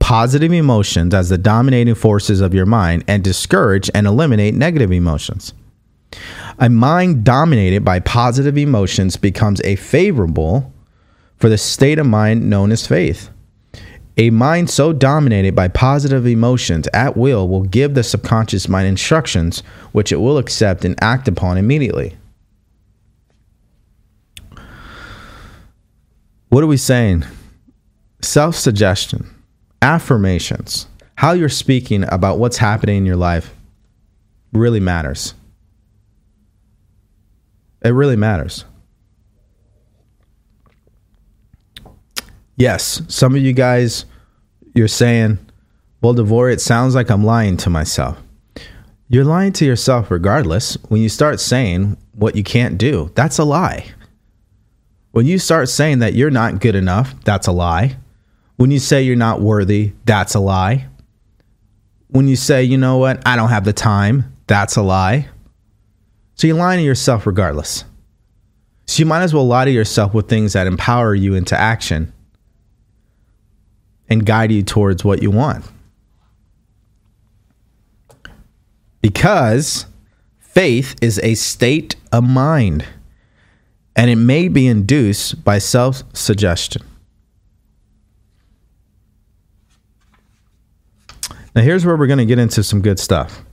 [0.00, 5.54] positive emotions as the dominating forces of your mind and discourage and eliminate negative emotions.
[6.58, 10.72] A mind dominated by positive emotions becomes a favorable
[11.36, 13.30] for the state of mind known as faith.
[14.18, 19.62] A mind so dominated by positive emotions at will will give the subconscious mind instructions
[19.92, 22.16] which it will accept and act upon immediately.
[26.50, 27.24] What are we saying?
[28.20, 29.34] Self suggestion,
[29.80, 30.86] affirmations,
[31.16, 33.54] how you're speaking about what's happening in your life
[34.52, 35.32] really matters.
[37.84, 38.64] It really matters.
[42.56, 44.04] Yes, some of you guys,
[44.74, 45.38] you're saying,
[46.00, 48.18] well, DeVory, it sounds like I'm lying to myself.
[49.08, 50.74] You're lying to yourself regardless.
[50.88, 53.86] When you start saying what you can't do, that's a lie.
[55.10, 57.96] When you start saying that you're not good enough, that's a lie.
[58.56, 60.86] When you say you're not worthy, that's a lie.
[62.08, 65.28] When you say, you know what, I don't have the time, that's a lie.
[66.42, 67.84] So you're lying to yourself regardless.
[68.88, 72.12] So you might as well lie to yourself with things that empower you into action
[74.08, 75.64] and guide you towards what you want.
[79.02, 79.86] Because
[80.40, 82.86] faith is a state of mind
[83.94, 86.82] and it may be induced by self suggestion.
[91.54, 93.44] Now, here's where we're going to get into some good stuff.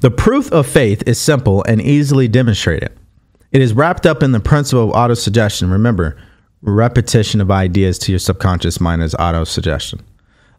[0.00, 2.96] The proof of faith is simple and easily demonstrated.
[3.50, 5.72] It is wrapped up in the principle of autosuggestion.
[5.72, 6.16] Remember,
[6.62, 10.00] repetition of ideas to your subconscious mind is autosuggestion.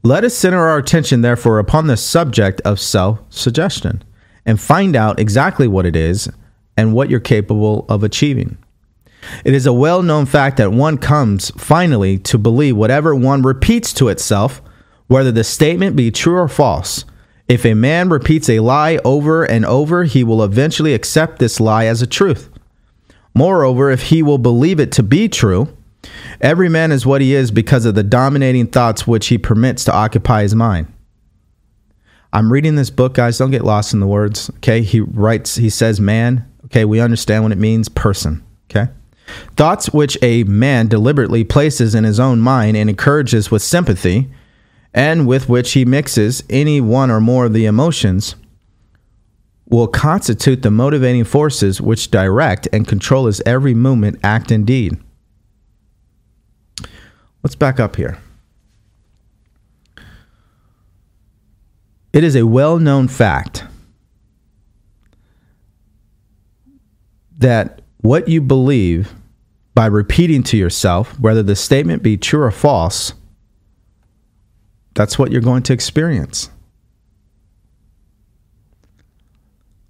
[0.04, 4.04] Let us center our attention, therefore, upon the subject of self suggestion
[4.46, 6.30] and find out exactly what it is
[6.76, 8.58] and what you're capable of achieving.
[9.46, 13.94] It is a well known fact that one comes finally to believe whatever one repeats
[13.94, 14.62] to itself,
[15.08, 17.06] whether the statement be true or false.
[17.50, 21.86] If a man repeats a lie over and over, he will eventually accept this lie
[21.86, 22.50] as a truth.
[23.34, 25.76] Moreover, if he will believe it to be true,
[26.42, 29.94] Every man is what he is because of the dominating thoughts which he permits to
[29.94, 30.92] occupy his mind.
[32.32, 33.38] I'm reading this book, guys.
[33.38, 34.50] Don't get lost in the words.
[34.58, 34.82] Okay.
[34.82, 36.48] He writes, he says, man.
[36.66, 36.86] Okay.
[36.86, 38.44] We understand what it means, person.
[38.70, 38.92] Okay.
[39.58, 44.30] Thoughts which a man deliberately places in his own mind and encourages with sympathy,
[44.94, 48.36] and with which he mixes any one or more of the emotions,
[49.66, 54.98] will constitute the motivating forces which direct and control his every movement, act, and deed.
[57.44, 58.18] Let's back up here.
[62.12, 63.64] It is a well known fact
[67.38, 69.14] that what you believe
[69.76, 73.14] by repeating to yourself, whether the statement be true or false,
[74.94, 76.50] that's what you're going to experience.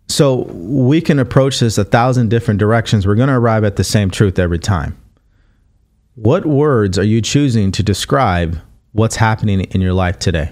[0.08, 3.08] So we can approach this a thousand different directions.
[3.08, 4.98] We're going to arrive at the same truth every time.
[6.16, 8.60] What words are you choosing to describe
[8.92, 10.52] what's happening in your life today?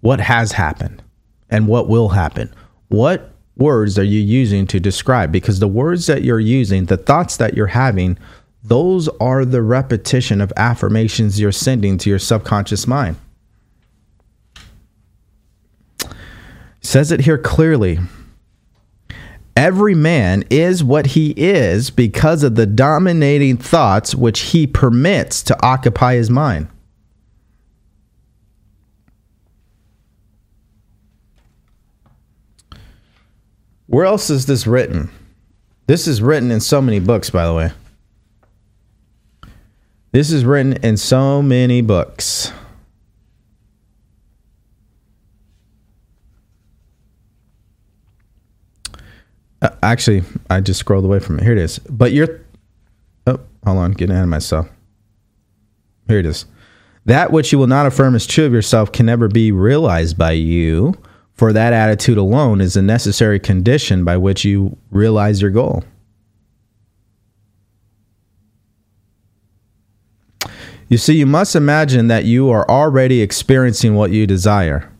[0.00, 1.02] What has happened
[1.50, 2.52] and what will happen?
[2.88, 5.30] What words are you using to describe?
[5.30, 8.18] Because the words that you're using, the thoughts that you're having,
[8.64, 13.16] those are the repetition of affirmations you're sending to your subconscious mind.
[16.94, 17.98] says it here clearly.
[19.56, 25.60] Every man is what he is because of the dominating thoughts which he permits to
[25.64, 26.68] occupy his mind.
[33.86, 35.10] Where else is this written?
[35.86, 37.72] This is written in so many books, by the way.
[40.14, 42.52] This is written in so many books.
[49.60, 51.42] Uh, actually, I just scrolled away from it.
[51.42, 51.80] Here it is.
[51.80, 52.42] But you're.
[53.26, 53.90] Oh, hold on.
[53.90, 54.68] Getting ahead of myself.
[56.06, 56.46] Here it is.
[57.06, 60.30] That which you will not affirm as true of yourself can never be realized by
[60.30, 60.94] you
[61.32, 65.82] for that attitude alone is a necessary condition by which you realize your goal.
[70.88, 74.90] You see, you must imagine that you are already experiencing what you desire.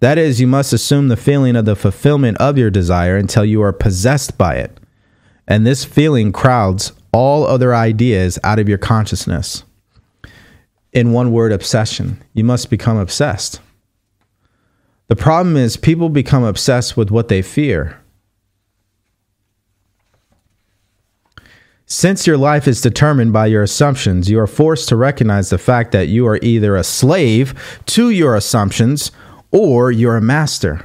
[0.00, 3.62] That is, you must assume the feeling of the fulfillment of your desire until you
[3.62, 4.78] are possessed by it.
[5.48, 9.64] And this feeling crowds all other ideas out of your consciousness.
[10.92, 12.22] In one word, obsession.
[12.34, 13.60] You must become obsessed.
[15.08, 17.98] The problem is people become obsessed with what they fear.
[21.88, 25.92] Since your life is determined by your assumptions, you are forced to recognize the fact
[25.92, 27.54] that you are either a slave
[27.86, 29.12] to your assumptions
[29.52, 30.84] or you're a master.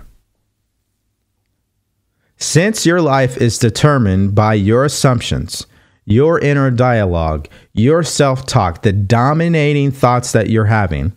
[2.38, 5.66] Since your life is determined by your assumptions,
[6.06, 11.14] your inner dialogue, your self talk, the dominating thoughts that you're having,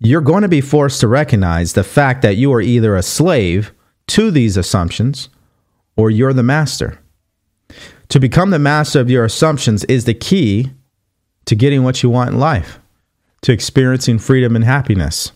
[0.00, 3.72] you're going to be forced to recognize the fact that you are either a slave
[4.08, 5.28] to these assumptions
[5.96, 6.99] or you're the master.
[8.10, 10.72] To become the master of your assumptions is the key
[11.46, 12.78] to getting what you want in life,
[13.42, 15.32] to experiencing freedom and happiness.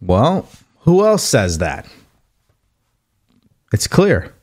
[0.00, 0.48] Well,
[0.80, 1.86] who else says that?
[3.72, 4.34] It's clear.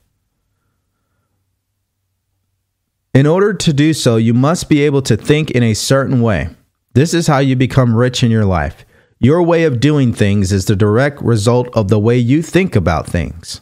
[3.16, 6.50] In order to do so, you must be able to think in a certain way.
[6.94, 8.86] This is how you become rich in your life.
[9.20, 13.08] Your way of doing things is the direct result of the way you think about
[13.08, 13.62] things.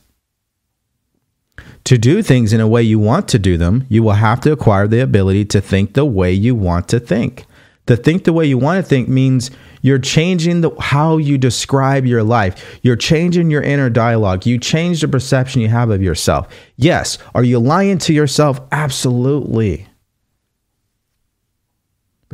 [1.85, 4.51] To do things in a way you want to do them, you will have to
[4.51, 7.45] acquire the ability to think the way you want to think.
[7.85, 9.51] To think the way you want to think means
[9.83, 12.79] you're changing the how you describe your life.
[12.81, 14.47] You're changing your inner dialogue.
[14.47, 16.47] You change the perception you have of yourself.
[16.75, 18.59] Yes, are you lying to yourself?
[18.71, 19.87] Absolutely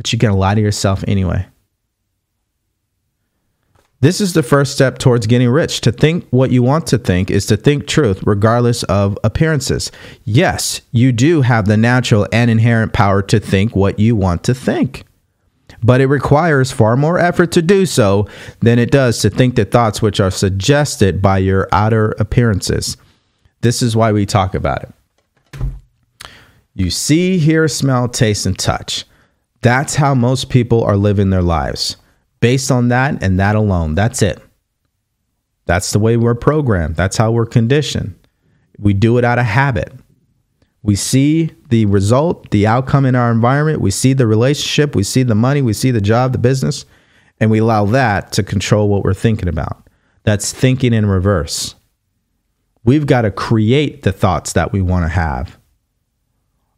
[0.02, 1.46] but you got to lie to yourself anyway.
[4.02, 5.80] This is the first step towards getting rich.
[5.82, 9.92] To think what you want to think is to think truth, regardless of appearances.
[10.24, 14.54] Yes, you do have the natural and inherent power to think what you want to
[14.54, 15.04] think,
[15.84, 18.26] but it requires far more effort to do so
[18.58, 22.96] than it does to think the thoughts which are suggested by your outer appearances.
[23.60, 24.92] This is why we talk about it.
[26.74, 29.04] You see, hear, smell, taste, and touch.
[29.60, 31.98] That's how most people are living their lives.
[32.42, 33.94] Based on that and that alone.
[33.94, 34.38] That's it.
[35.64, 36.96] That's the way we're programmed.
[36.96, 38.14] That's how we're conditioned.
[38.78, 39.92] We do it out of habit.
[40.82, 43.80] We see the result, the outcome in our environment.
[43.80, 44.94] We see the relationship.
[44.94, 45.62] We see the money.
[45.62, 46.84] We see the job, the business.
[47.40, 49.88] And we allow that to control what we're thinking about.
[50.24, 51.76] That's thinking in reverse.
[52.84, 55.58] We've got to create the thoughts that we want to have.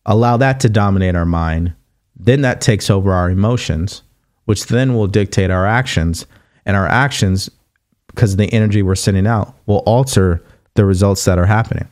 [0.06, 1.74] Allow that to dominate our mind
[2.16, 4.02] then that takes over our emotions,
[4.44, 6.26] which then will dictate our actions.
[6.66, 7.50] And our actions,
[8.08, 10.42] because of the energy we're sending out, will alter
[10.74, 11.88] the results that are happening.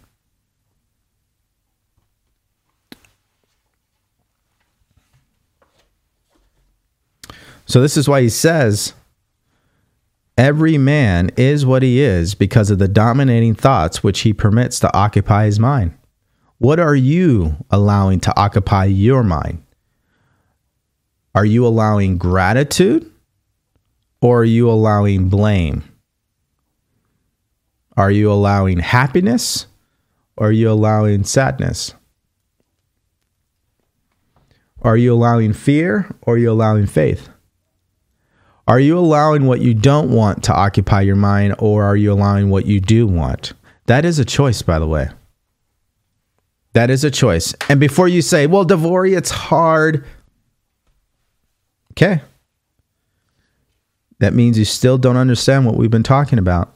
[7.66, 8.92] So, this is why he says,
[10.38, 14.94] Every man is what he is because of the dominating thoughts which he permits to
[14.96, 15.96] occupy his mind.
[16.58, 19.62] What are you allowing to occupy your mind?
[21.34, 23.10] Are you allowing gratitude
[24.20, 25.82] or are you allowing blame?
[27.96, 29.66] Are you allowing happiness
[30.36, 31.94] or are you allowing sadness?
[34.82, 37.28] Are you allowing fear or are you allowing faith?
[38.66, 42.50] Are you allowing what you don't want to occupy your mind or are you allowing
[42.50, 43.52] what you do want?
[43.86, 45.08] That is a choice, by the way.
[46.72, 47.54] That is a choice.
[47.68, 50.04] And before you say, well, DeVory, it's hard.
[51.92, 52.22] Okay.
[54.18, 56.74] That means you still don't understand what we've been talking about.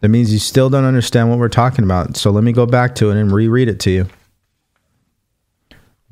[0.00, 2.16] That means you still don't understand what we're talking about.
[2.16, 4.06] So let me go back to it and reread it to you.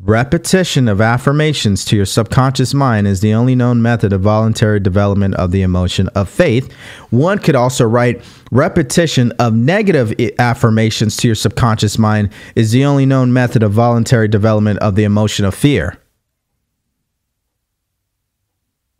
[0.00, 5.34] Repetition of affirmations to your subconscious mind is the only known method of voluntary development
[5.36, 6.72] of the emotion of faith.
[7.10, 13.06] One could also write repetition of negative affirmations to your subconscious mind is the only
[13.06, 15.98] known method of voluntary development of the emotion of fear.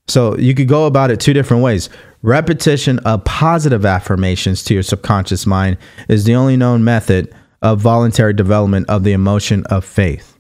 [0.07, 1.89] So you could go about it two different ways.
[2.23, 5.79] Repetition of positive affirmations to your subconscious mind
[6.09, 10.39] is the only known method of voluntary development of the emotion of faith.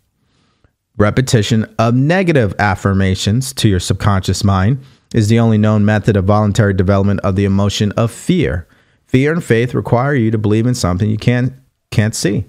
[0.96, 4.80] Repetition of negative affirmations to your subconscious mind
[5.14, 8.68] is the only known method of voluntary development of the emotion of fear.
[9.06, 11.52] Fear and faith require you to believe in something you can't
[11.90, 12.46] can't see.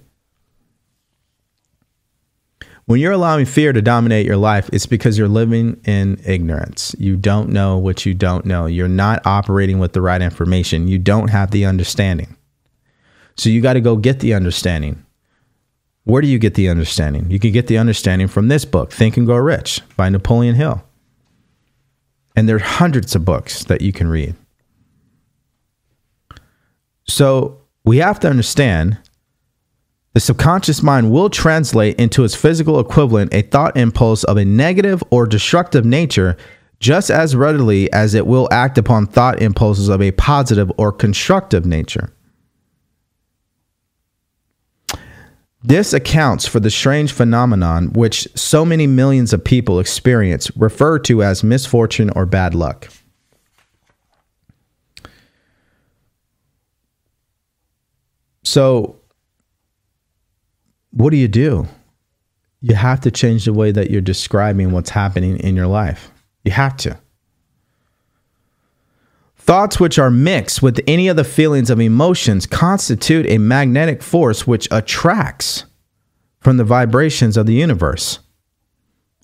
[2.85, 6.95] When you're allowing fear to dominate your life, it's because you're living in ignorance.
[6.99, 8.67] You don't know what you don't know.
[8.67, 10.87] You're not operating with the right information.
[10.87, 12.37] You don't have the understanding.
[13.37, 15.03] So you got to go get the understanding.
[16.03, 17.31] Where do you get the understanding?
[17.31, 20.83] You can get the understanding from this book, Think and Grow Rich by Napoleon Hill.
[22.35, 24.35] And there are hundreds of books that you can read.
[27.07, 28.99] So we have to understand
[30.15, 35.03] the subconscious mind will translate into its physical equivalent a thought impulse of a negative
[35.09, 36.37] or destructive nature
[36.79, 41.65] just as readily as it will act upon thought impulses of a positive or constructive
[41.65, 42.13] nature.
[45.61, 51.23] This accounts for the strange phenomenon which so many millions of people experience, referred to
[51.23, 52.87] as misfortune or bad luck.
[58.43, 59.01] So,
[60.95, 61.67] what do you do?
[62.61, 66.09] You have to change the way that you're describing what's happening in your life.
[66.45, 66.97] You have to.
[69.35, 74.47] Thoughts which are mixed with any of the feelings of emotions constitute a magnetic force
[74.47, 75.65] which attracts
[76.39, 78.19] from the vibrations of the universe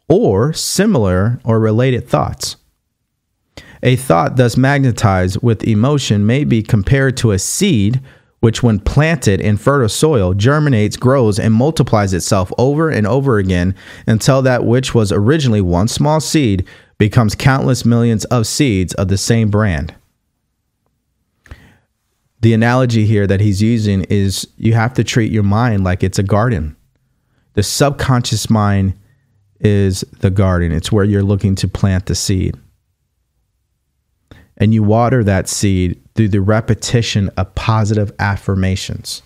[0.09, 2.57] or similar or related thoughts.
[3.81, 8.01] A thought thus magnetized with emotion may be compared to a seed
[8.41, 13.73] which, when planted in fertile soil, germinates, grows, and multiplies itself over and over again
[14.05, 16.67] until that which was originally one small seed
[16.97, 19.95] becomes countless millions of seeds of the same brand
[22.41, 26.19] the analogy here that he's using is you have to treat your mind like it's
[26.19, 26.75] a garden.
[27.53, 28.97] The subconscious mind
[29.59, 32.57] is the garden, it's where you're looking to plant the seed.
[34.61, 39.23] And you water that seed through the repetition of positive affirmations.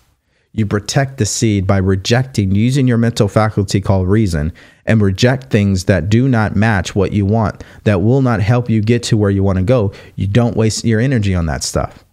[0.54, 4.54] You protect the seed by rejecting, using your mental faculty called reason,
[4.86, 8.82] and reject things that do not match what you want, that will not help you
[8.82, 9.92] get to where you want to go.
[10.16, 12.06] You don't waste your energy on that stuff.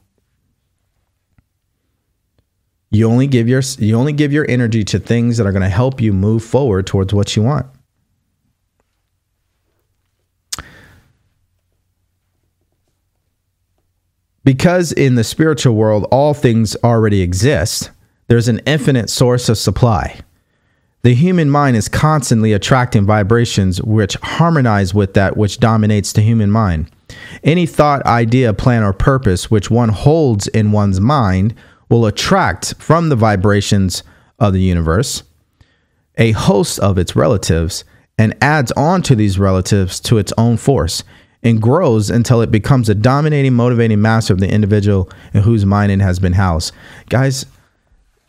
[2.90, 5.68] You only give your you only give your energy to things that are going to
[5.68, 7.66] help you move forward towards what you want.
[14.44, 17.90] Because in the spiritual world all things already exist,
[18.28, 20.20] there's an infinite source of supply.
[21.02, 26.50] The human mind is constantly attracting vibrations which harmonize with that which dominates the human
[26.50, 26.90] mind.
[27.42, 31.54] Any thought, idea, plan, or purpose which one holds in one's mind
[31.88, 34.02] will attract from the vibrations
[34.38, 35.22] of the universe
[36.16, 37.84] a host of its relatives
[38.18, 41.02] and adds on to these relatives to its own force
[41.42, 45.90] and grows until it becomes a dominating, motivating master of the individual in whose mind
[45.90, 46.72] it has been housed.
[47.08, 47.46] Guys,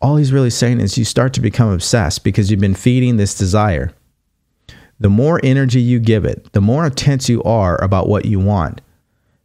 [0.01, 3.35] all he's really saying is you start to become obsessed because you've been feeding this
[3.35, 3.93] desire.
[4.99, 8.81] The more energy you give it, the more intense you are about what you want,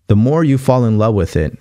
[0.07, 1.59] the more you fall in love with it,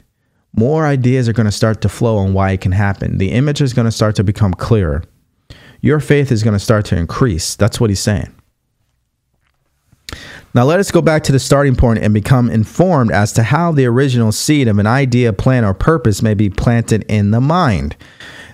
[0.55, 3.17] more ideas are going to start to flow on why it can happen.
[3.17, 5.03] The image is going to start to become clearer.
[5.81, 7.55] Your faith is going to start to increase.
[7.55, 8.33] That's what he's saying.
[10.57, 13.71] Now, let us go back to the starting point and become informed as to how
[13.71, 17.95] the original seed of an idea, plan, or purpose may be planted in the mind.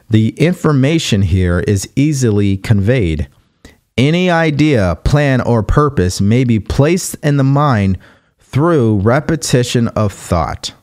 [0.09, 3.29] The information here is easily conveyed.
[3.97, 7.97] Any idea, plan, or purpose may be placed in the mind
[8.37, 10.73] through repetition of thought.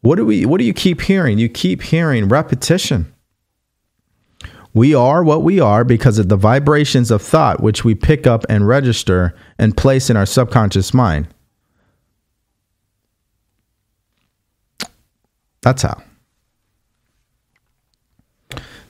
[0.00, 1.36] What do we what do you keep hearing?
[1.36, 3.13] You keep hearing repetition.
[4.74, 8.44] We are what we are because of the vibrations of thought which we pick up
[8.48, 11.28] and register and place in our subconscious mind.
[15.62, 16.02] That's how.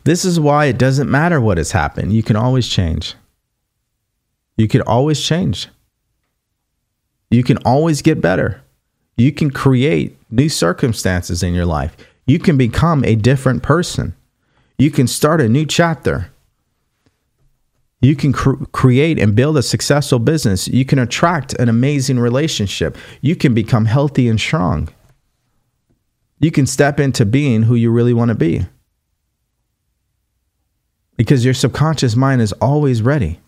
[0.05, 2.13] This is why it doesn't matter what has happened.
[2.13, 3.15] You can always change.
[4.57, 5.69] You can always change.
[7.31, 8.63] You can always get better.
[9.17, 11.97] You can create new circumstances in your life.
[12.27, 14.15] You can become a different person.
[14.79, 16.31] You can start a new chapter.
[18.01, 20.69] You can cr- create and build a successful business.
[20.69, 22.97] You can attract an amazing relationship.
[23.21, 24.89] You can become healthy and strong.
[26.39, 28.67] You can step into being who you really want to be.
[31.17, 33.41] Because your subconscious mind is always ready.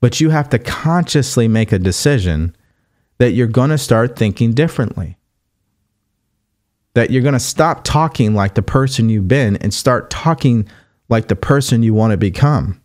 [0.00, 2.56] But you have to consciously make a decision
[3.18, 5.16] that you're going to start thinking differently.
[6.94, 10.68] That you're going to stop talking like the person you've been and start talking
[11.08, 12.82] like the person you want to become.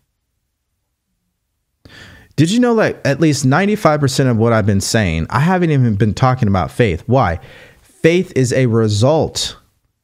[2.36, 5.96] Did you know that at least 95% of what I've been saying, I haven't even
[5.96, 7.02] been talking about faith?
[7.06, 7.40] Why?
[7.82, 9.56] Faith is a result,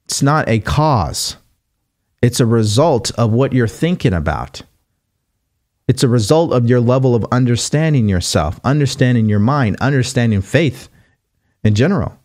[0.07, 1.37] it's not a cause.
[2.21, 4.63] It's a result of what you're thinking about.
[5.87, 10.89] It's a result of your level of understanding yourself, understanding your mind, understanding faith
[11.63, 12.19] in general.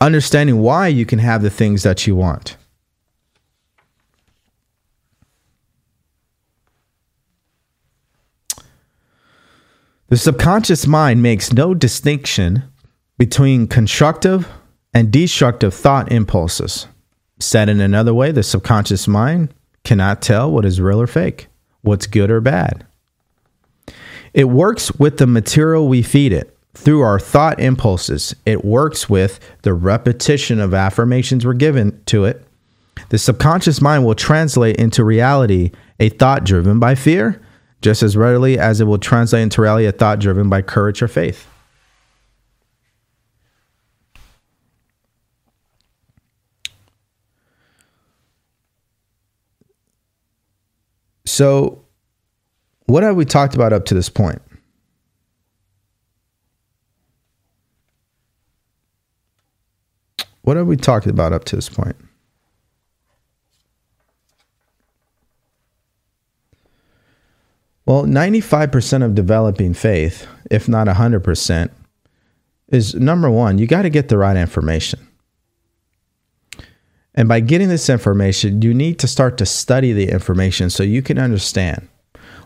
[0.00, 2.56] Understanding why you can have the things that you want.
[10.08, 12.64] The subconscious mind makes no distinction
[13.16, 14.48] between constructive
[14.92, 16.86] and destructive thought impulses.
[17.38, 21.46] Said in another way, the subconscious mind cannot tell what is real or fake,
[21.82, 22.86] what's good or bad.
[24.34, 28.34] It works with the material we feed it through our thought impulses.
[28.46, 32.46] It works with the repetition of affirmations we're given to it.
[33.08, 37.40] The subconscious mind will translate into reality a thought driven by fear
[37.82, 41.08] just as readily as it will translate into reality a thought driven by courage or
[41.08, 41.46] faith.
[51.24, 51.84] So,
[52.86, 54.42] what have we talked about up to this point?
[60.50, 61.94] What have we talked about up to this point?
[67.86, 71.70] Well, 95% of developing faith, if not 100%,
[72.66, 75.06] is number one, you got to get the right information.
[77.14, 81.00] And by getting this information, you need to start to study the information so you
[81.00, 81.86] can understand.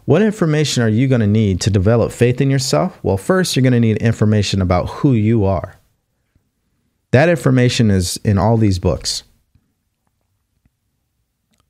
[0.05, 3.03] What information are you going to need to develop faith in yourself?
[3.03, 5.79] Well, first, you're going to need information about who you are.
[7.15, 9.23] That information is in all these books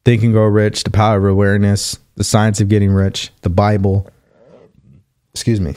[0.02, 4.08] Think and Grow Rich, The Power of Awareness, The Science of Getting Rich, The Bible.
[5.34, 5.74] Excuse me.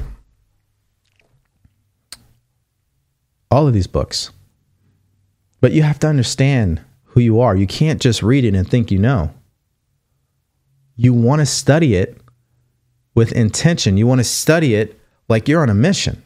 [3.52, 4.32] All of these books.
[5.60, 7.54] But you have to understand who you are.
[7.54, 9.34] You can't just read it and think you know.
[10.96, 12.18] You want to study it
[13.16, 13.98] with intention.
[13.98, 14.98] You want to study it
[15.28, 16.24] like you're on a mission,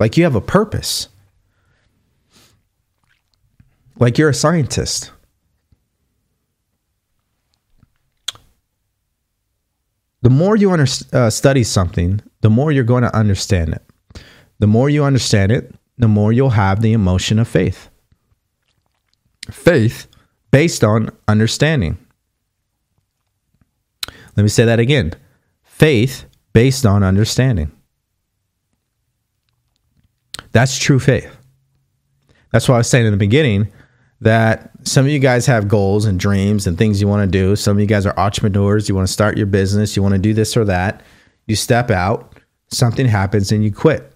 [0.00, 1.08] like you have a purpose,
[3.98, 5.10] like you're a scientist.
[10.22, 13.82] The more you under, uh, study something, the more you're going to understand it.
[14.58, 17.88] The more you understand it, the more you'll have the emotion of faith.
[19.50, 20.08] Faith
[20.50, 21.98] based on understanding.
[24.36, 25.14] Let me say that again
[25.62, 27.70] faith based on understanding.
[30.52, 31.36] That's true faith.
[32.52, 33.68] That's why I was saying in the beginning
[34.20, 37.54] that some of you guys have goals and dreams and things you want to do.
[37.54, 38.88] Some of you guys are entrepreneurs.
[38.88, 39.94] You want to start your business.
[39.96, 41.02] You want to do this or that.
[41.46, 42.38] You step out,
[42.68, 44.12] something happens, and you quit.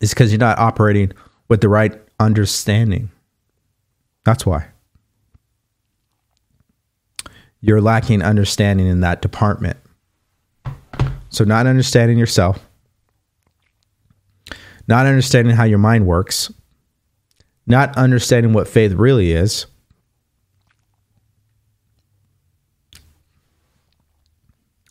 [0.00, 1.12] It's because you're not operating
[1.48, 3.10] with the right understanding.
[4.24, 4.68] That's why
[7.60, 9.76] you're lacking understanding in that department.
[11.28, 12.66] So, not understanding yourself,
[14.88, 16.52] not understanding how your mind works,
[17.70, 19.66] not understanding what faith really is.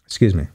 [0.06, 0.48] Excuse me.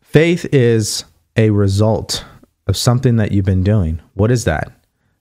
[0.00, 1.04] Faith is
[1.36, 2.24] a result
[2.66, 4.00] of something that you've been doing.
[4.14, 4.72] What is that?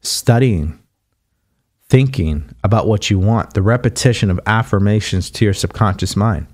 [0.02, 0.80] Studying,
[1.89, 6.47] thinking about what you want, the repetition of affirmations to your subconscious mind.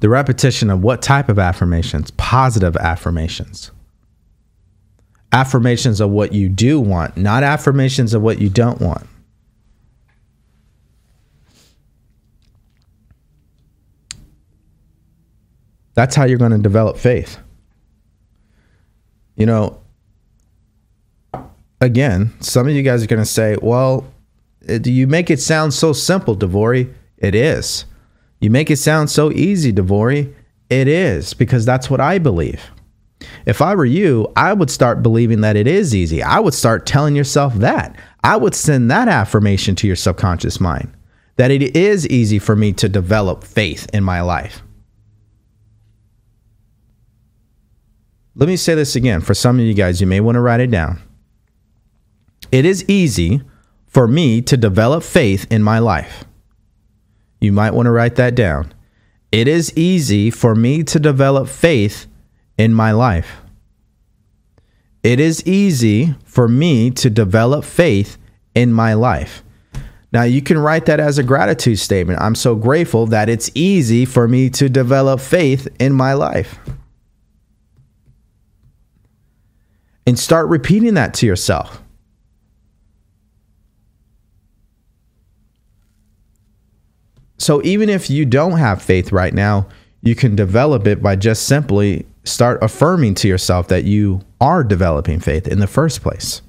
[0.00, 2.10] The repetition of what type of affirmations?
[2.12, 3.70] Positive affirmations.
[5.34, 9.04] Affirmations of what you do want, not affirmations of what you don't want.
[15.94, 17.38] That's how you're going to develop faith.
[19.34, 19.80] You know,
[21.80, 24.06] again, some of you guys are going to say, well,
[24.64, 26.94] do you make it sound so simple, DeVory?
[27.18, 27.86] It is.
[28.38, 30.32] You make it sound so easy, DeVory.
[30.70, 32.70] It is, because that's what I believe.
[33.46, 36.22] If I were you, I would start believing that it is easy.
[36.22, 37.96] I would start telling yourself that.
[38.22, 40.92] I would send that affirmation to your subconscious mind
[41.36, 44.62] that it is easy for me to develop faith in my life.
[48.36, 50.60] Let me say this again for some of you guys, you may want to write
[50.60, 51.00] it down.
[52.50, 53.42] It is easy
[53.86, 56.24] for me to develop faith in my life.
[57.40, 58.72] You might want to write that down.
[59.30, 62.06] It is easy for me to develop faith
[62.58, 63.40] in my life.
[65.02, 68.16] It is easy for me to develop faith
[68.54, 69.42] in my life.
[70.12, 72.20] Now, you can write that as a gratitude statement.
[72.20, 76.58] I'm so grateful that it's easy for me to develop faith in my life.
[80.06, 81.82] And start repeating that to yourself.
[87.36, 89.66] So, even if you don't have faith right now,
[90.00, 95.20] you can develop it by just simply start affirming to yourself that you are developing
[95.20, 96.42] faith in the first place.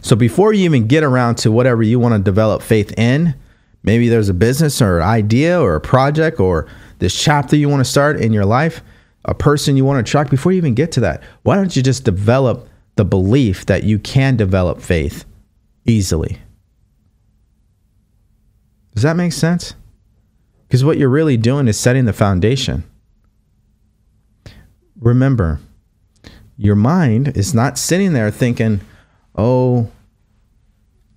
[0.00, 3.34] So before you even get around to whatever you want to develop faith in,
[3.82, 6.66] maybe there's a business or idea or a project or
[6.98, 8.82] this chapter you want to start in your life,
[9.24, 11.82] a person you want to attract, before you even get to that, why don't you
[11.82, 15.24] just develop the belief that you can develop faith
[15.84, 16.38] easily?
[18.94, 19.74] Does that make sense?
[20.68, 22.84] Because what you're really doing is setting the foundation.
[25.04, 25.60] Remember,
[26.56, 28.80] your mind is not sitting there thinking,
[29.36, 29.90] oh,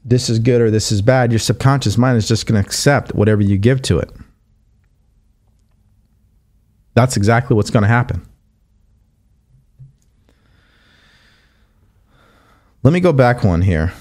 [0.04, 1.32] this is good or this is bad.
[1.32, 4.12] Your subconscious mind is just going to accept whatever you give to it.
[6.96, 8.28] That's exactly what's going to happen.
[12.84, 13.94] Let me go back one here.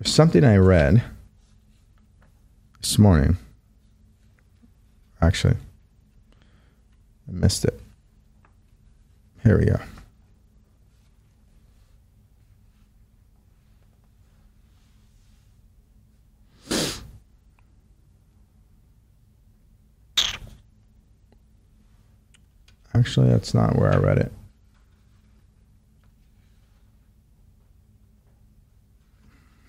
[0.00, 1.04] There's something I read
[2.82, 3.38] this morning.
[5.20, 5.54] Actually,
[7.28, 7.80] I missed it.
[9.44, 9.78] Here we go.
[22.94, 24.32] Actually, that's not where I read it.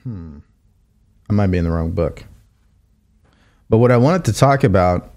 [0.03, 0.39] Hmm.
[1.29, 2.25] I might be in the wrong book.
[3.73, 5.11] But what I wanted to talk about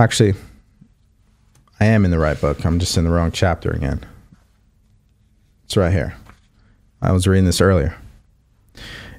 [0.00, 0.34] actually
[1.78, 2.66] I am in the right book.
[2.66, 4.04] I'm just in the wrong chapter again.
[5.62, 6.16] It's right here.
[7.00, 7.96] I was reading this earlier.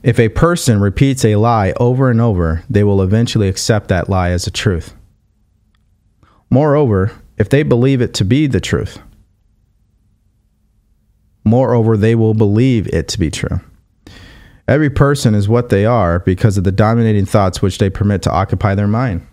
[0.04, 4.32] If a person repeats a lie over and over, they will eventually accept that lie
[4.32, 4.94] as a truth.
[6.50, 9.00] Moreover, if they believe it to be the truth,
[11.46, 13.62] Moreover, they will believe it to be true.
[14.68, 18.32] Every person is what they are because of the dominating thoughts which they permit to
[18.32, 19.28] occupy their mind.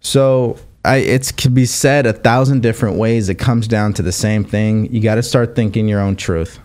[0.00, 3.30] So I, it can be said a thousand different ways.
[3.30, 4.92] It comes down to the same thing.
[4.92, 6.58] You got to start thinking your own truth.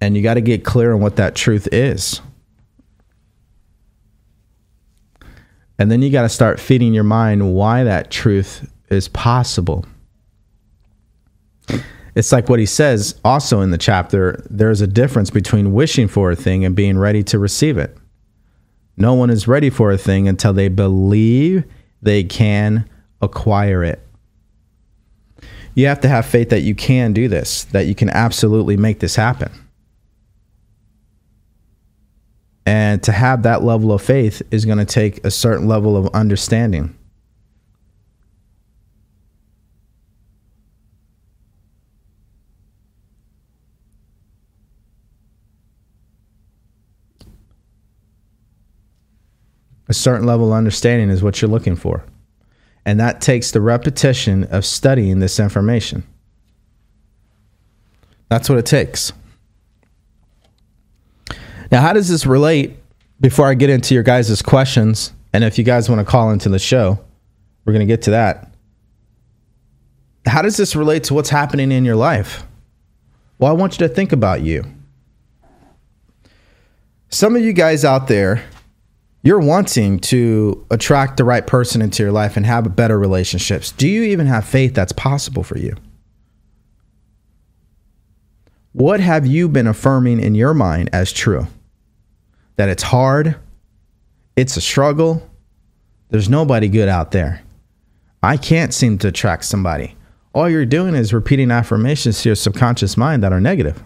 [0.00, 2.20] And you got to get clear on what that truth is.
[5.78, 9.84] And then you got to start feeding your mind why that truth is possible.
[12.14, 16.30] It's like what he says also in the chapter there's a difference between wishing for
[16.30, 17.96] a thing and being ready to receive it.
[18.96, 21.64] No one is ready for a thing until they believe
[22.02, 22.88] they can
[23.22, 24.04] acquire it.
[25.74, 28.98] You have to have faith that you can do this, that you can absolutely make
[28.98, 29.52] this happen.
[32.66, 36.12] And to have that level of faith is going to take a certain level of
[36.14, 36.97] understanding.
[49.88, 52.04] A certain level of understanding is what you're looking for.
[52.84, 56.04] And that takes the repetition of studying this information.
[58.28, 59.12] That's what it takes.
[61.70, 62.76] Now, how does this relate
[63.20, 66.48] before I get into your guys' questions, and if you guys want to call into
[66.48, 66.98] the show,
[67.64, 68.52] we're going to get to that.
[70.26, 72.44] How does this relate to what's happening in your life?
[73.38, 74.64] Well, I want you to think about you.
[77.08, 78.44] Some of you guys out there,
[79.28, 83.72] you're wanting to attract the right person into your life and have better relationships.
[83.72, 85.76] Do you even have faith that's possible for you?
[88.72, 91.46] What have you been affirming in your mind as true?
[92.56, 93.36] That it's hard,
[94.34, 95.28] it's a struggle,
[96.08, 97.42] there's nobody good out there.
[98.22, 99.94] I can't seem to attract somebody.
[100.32, 103.84] All you're doing is repeating affirmations to your subconscious mind that are negative.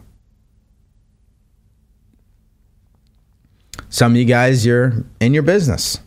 [3.93, 6.01] Some of you guys, you're in your business.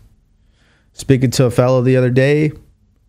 [0.93, 2.51] Speaking to a fellow the other day,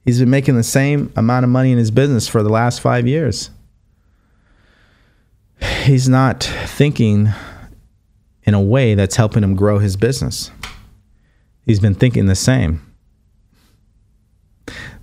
[0.04, 3.08] he's been making the same amount of money in his business for the last five
[3.08, 3.48] years.
[5.84, 7.30] He's not thinking
[8.42, 10.50] in a way that's helping him grow his business.
[11.64, 12.82] He's been thinking the same.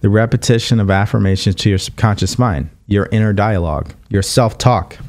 [0.01, 4.99] The repetition of affirmations to your subconscious mind, your inner dialogue, your self talk.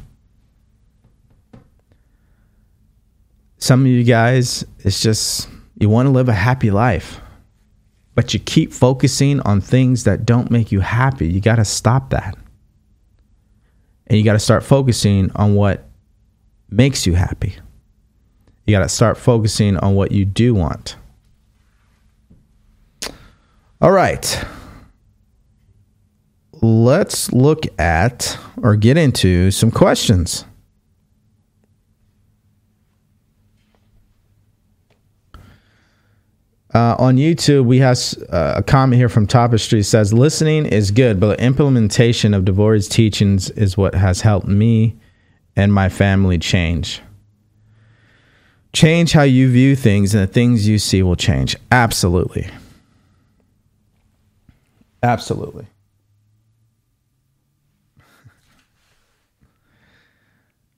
[3.65, 5.49] Some of you guys, it's just
[5.79, 7.19] you want to live a happy life,
[8.13, 11.27] but you keep focusing on things that don't make you happy.
[11.27, 12.37] You got to stop that.
[14.05, 15.83] And you got to start focusing on what
[16.69, 17.55] makes you happy.
[18.67, 20.97] You got to start focusing on what you do want.
[23.81, 24.45] All right.
[26.61, 30.45] Let's look at or get into some questions.
[36.75, 37.97] Uh, on YouTube, we have
[38.33, 42.89] uh, a comment here from Tapestry says, "Listening is good, but the implementation of DeVory's
[42.89, 44.97] teachings is what has helped me
[45.55, 47.01] and my family change.
[48.73, 51.55] Change how you view things, and the things you see will change.
[51.71, 52.49] Absolutely,
[55.01, 55.67] absolutely."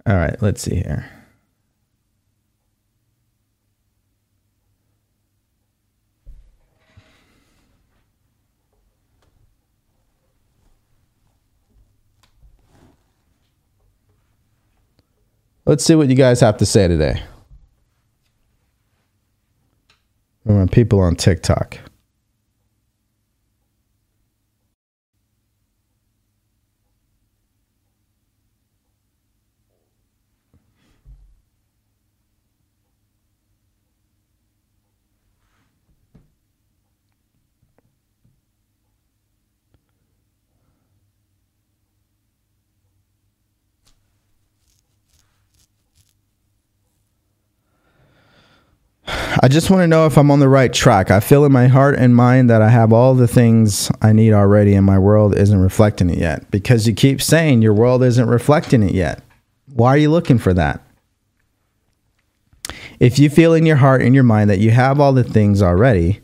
[0.05, 1.16] All right, let's see here.
[15.68, 17.22] Let's see what you guys have to say today.
[20.72, 21.77] People on TikTok.
[49.48, 51.10] I just want to know if I'm on the right track.
[51.10, 54.34] I feel in my heart and mind that I have all the things I need
[54.34, 56.52] already, and my world isn't reflecting it yet.
[56.52, 59.24] Because you keep saying your world isn't reflecting it yet.
[59.74, 60.86] Why are you looking for that?
[62.99, 65.61] If you feel in your heart and your mind that you have all the things
[65.61, 66.19] already,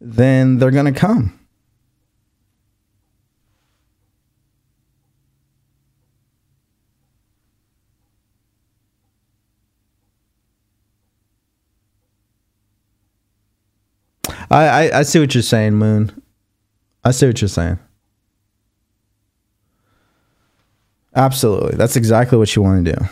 [0.00, 1.38] then they're going to come.
[14.54, 16.22] I, I, I see what you're saying, Moon.
[17.02, 17.78] I see what you're saying.
[21.16, 21.76] Absolutely.
[21.76, 23.04] That's exactly what you want to do.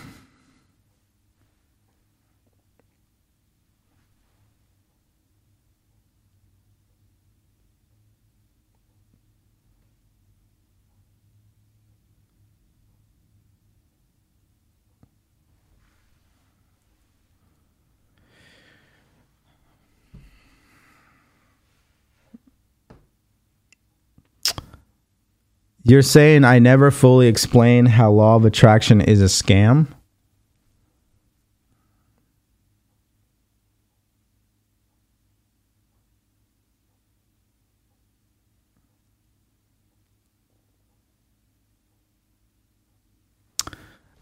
[25.84, 29.88] You're saying I never fully explain how law of attraction is a scam?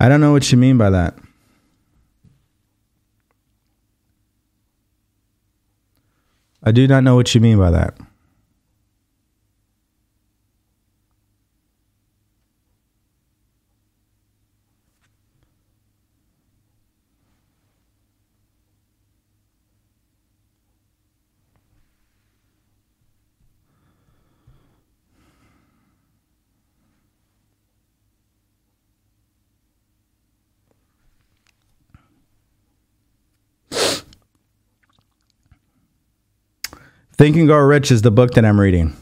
[0.02, 1.18] I don't know what you mean by that.
[6.62, 7.98] I do not know what you mean by that.
[37.20, 38.96] Think and Grow Rich is the book that I'm reading.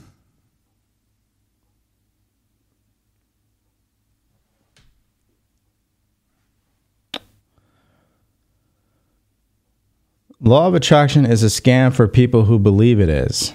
[10.41, 13.55] Law of attraction is a scam for people who believe it is.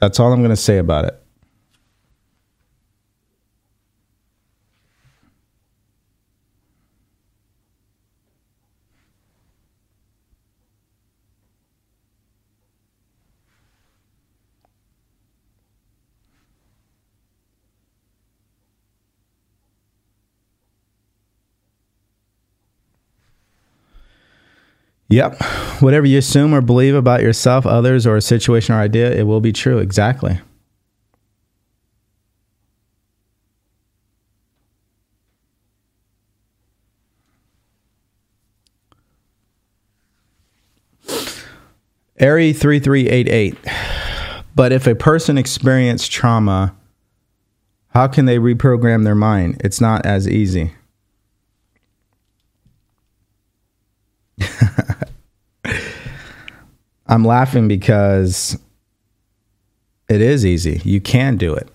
[0.00, 1.23] That's all I'm going to say about it.
[25.08, 25.42] Yep.
[25.80, 29.40] Whatever you assume or believe about yourself, others, or a situation or idea, it will
[29.40, 29.78] be true.
[29.78, 30.40] Exactly.
[42.20, 43.56] Ari 3388.
[44.54, 46.76] But if a person experienced trauma,
[47.88, 49.60] how can they reprogram their mind?
[49.64, 50.72] It's not as easy.
[57.14, 58.58] I'm laughing because
[60.08, 60.80] it is easy.
[60.84, 61.68] You can do it.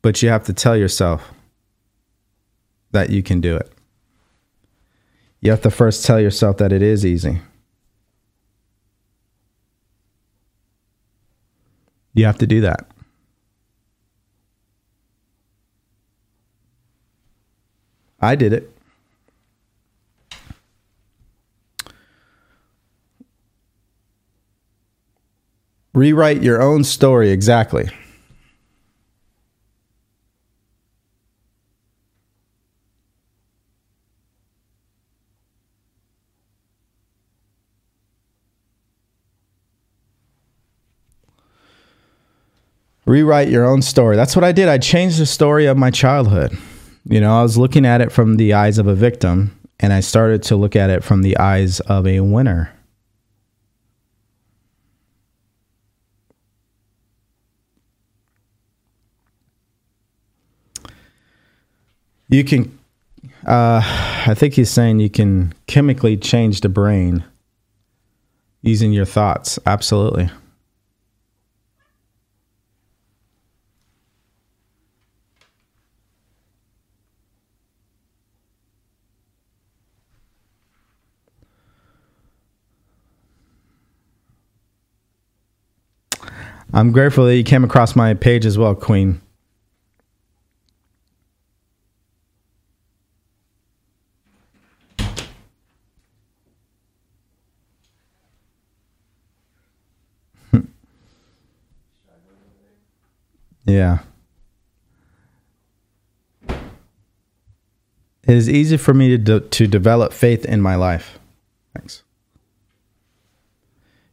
[0.00, 1.30] But you have to tell yourself
[2.92, 3.70] that you can do it.
[5.42, 7.42] You have to first tell yourself that it is easy.
[12.14, 12.90] You have to do that.
[18.18, 18.77] I did it.
[25.94, 27.90] Rewrite your own story exactly.
[43.08, 44.16] Rewrite your own story.
[44.16, 44.68] That's what I did.
[44.68, 46.56] I changed the story of my childhood.
[47.06, 50.00] You know, I was looking at it from the eyes of a victim, and I
[50.00, 52.77] started to look at it from the eyes of a winner.
[62.28, 62.78] You can,
[63.46, 63.80] uh,
[64.26, 67.24] I think he's saying you can chemically change the brain
[68.60, 69.58] using your thoughts.
[69.64, 70.30] Absolutely.
[86.74, 89.22] I'm grateful that you came across my page as well, Queen.
[103.68, 103.98] Yeah.
[106.48, 111.18] It is easy for me to de- to develop faith in my life.
[111.76, 112.02] Thanks.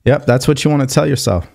[0.04, 1.48] Yep, that's what you want to tell yourself.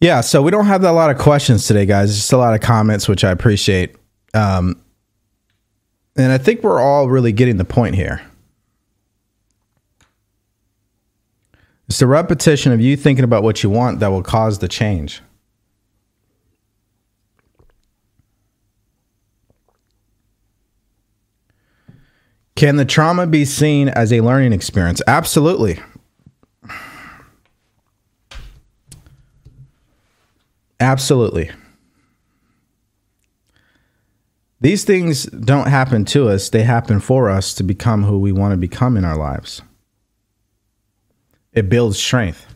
[0.00, 2.14] Yeah, so we don't have a lot of questions today, guys.
[2.14, 3.96] Just a lot of comments, which I appreciate.
[4.32, 4.80] Um,
[6.16, 8.20] and I think we're all really getting the point here.
[11.88, 15.22] It's the repetition of you thinking about what you want that will cause the change.
[22.54, 25.00] Can the trauma be seen as a learning experience?
[25.06, 25.80] Absolutely.
[30.80, 31.50] Absolutely.
[34.60, 38.52] These things don't happen to us, they happen for us to become who we want
[38.52, 39.62] to become in our lives.
[41.52, 42.46] It builds strength.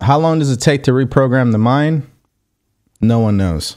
[0.00, 2.08] How long does it take to reprogram the mind?
[3.00, 3.76] No one knows.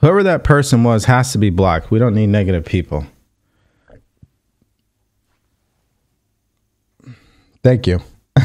[0.00, 1.90] Whoever that person was has to be blocked.
[1.90, 3.06] We don't need negative people.
[7.62, 8.00] Thank you.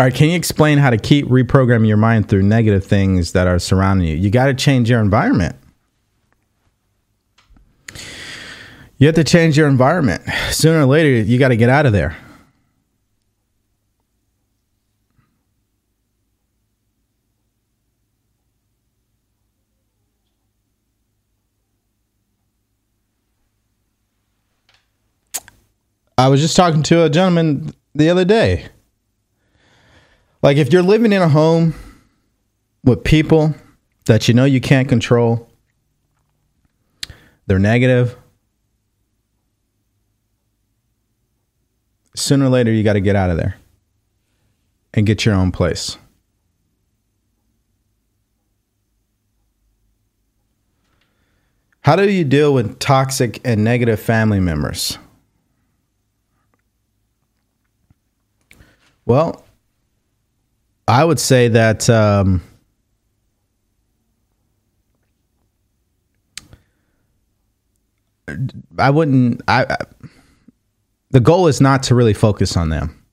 [0.00, 3.46] All right, can you explain how to keep reprogramming your mind through negative things that
[3.46, 4.16] are surrounding you?
[4.16, 5.56] You got to change your environment.
[8.96, 10.22] You have to change your environment.
[10.50, 12.16] Sooner or later, you got to get out of there.
[26.20, 28.66] I was just talking to a gentleman the other day.
[30.42, 31.72] Like, if you're living in a home
[32.84, 33.54] with people
[34.04, 35.48] that you know you can't control,
[37.46, 38.18] they're negative.
[42.14, 43.56] Sooner or later, you got to get out of there
[44.92, 45.96] and get your own place.
[51.80, 54.98] How do you deal with toxic and negative family members?
[59.10, 59.44] Well,
[60.86, 62.40] I would say that um,
[68.78, 69.42] I wouldn't.
[69.48, 69.76] I, I
[71.10, 73.04] the goal is not to really focus on them.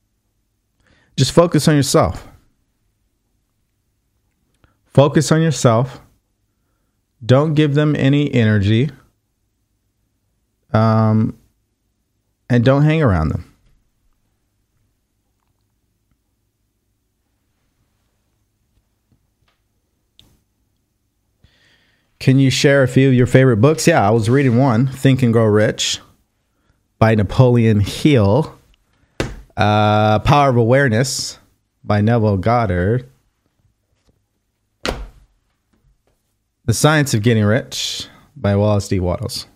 [1.15, 2.27] Just focus on yourself.
[4.85, 5.99] Focus on yourself.
[7.25, 8.91] Don't give them any energy.
[10.71, 11.39] Um,
[12.51, 13.56] and don't hang around them.
[22.19, 23.87] Can you share a few of your favorite books?
[23.87, 25.99] Yeah, I was reading one, Think and Grow Rich
[26.97, 28.57] by Napoleon Hill.
[29.55, 31.39] Uh, Power of Awareness
[31.83, 33.09] by Neville Goddard.
[36.65, 38.99] The Science of Getting Rich by Wallace D.
[38.99, 39.47] Wattles.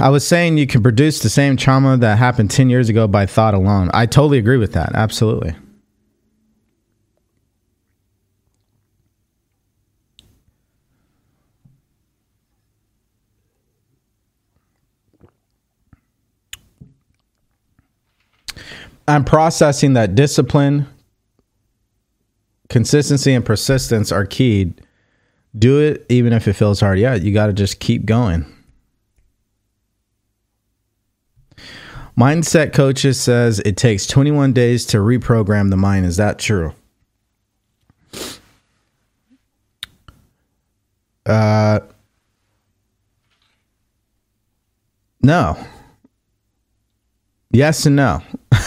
[0.00, 3.26] I was saying you can produce the same trauma that happened 10 years ago by
[3.26, 3.90] thought alone.
[3.94, 4.94] I totally agree with that.
[4.94, 5.54] Absolutely.
[19.06, 20.86] I'm processing that discipline,
[22.70, 24.74] consistency, and persistence are key.
[25.56, 26.98] Do it even if it feels hard.
[26.98, 28.46] Yeah, you got to just keep going.
[32.18, 36.06] Mindset coaches says it takes 21 days to reprogram the mind.
[36.06, 36.72] Is that true?
[41.26, 41.80] Uh,
[45.22, 45.58] no.
[47.50, 48.22] Yes and no.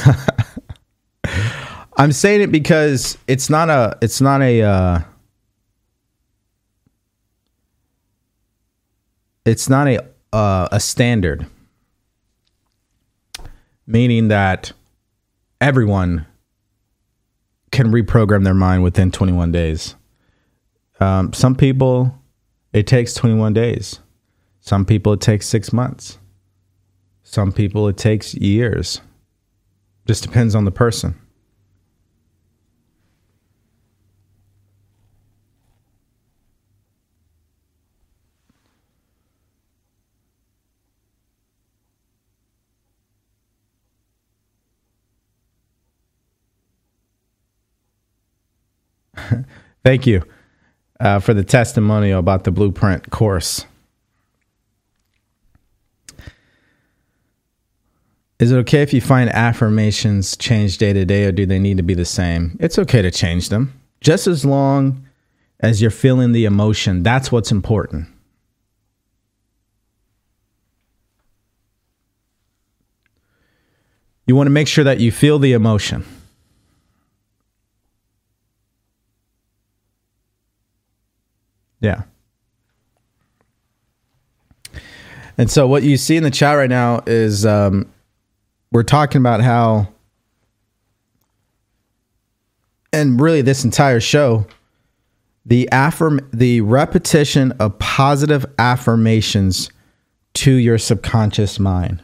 [1.98, 5.00] I'm saying it because it's not a it's not a uh,
[9.46, 11.48] it's not a uh, a standard
[13.88, 14.74] meaning that
[15.62, 16.26] everyone
[17.72, 19.96] can reprogram their mind within 21 days.
[21.00, 22.18] Um, some people,
[22.74, 24.00] it takes 21 days.
[24.60, 26.18] Some people, it takes six months.
[27.24, 29.02] Some people, it takes years.
[30.06, 31.16] Just depends on the person.
[49.84, 50.24] Thank you
[51.00, 53.66] uh, for the testimonial about the blueprint course.
[58.40, 61.78] Is it okay if you find affirmations change day to day, or do they need
[61.78, 62.56] to be the same?
[62.60, 65.08] It's okay to change them, just as long
[65.60, 67.02] as you're feeling the emotion.
[67.02, 68.08] That's what's important.
[74.28, 76.06] You want to make sure that you feel the emotion.
[81.80, 82.04] Yeah.
[85.38, 87.92] And so what you see in the chat right now is um,
[88.72, 89.90] we're talking about how,
[92.92, 94.48] and really this entire show,
[95.46, 99.70] the affirm the repetition of positive affirmations
[100.34, 102.02] to your subconscious mind.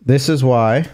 [0.00, 0.88] This is why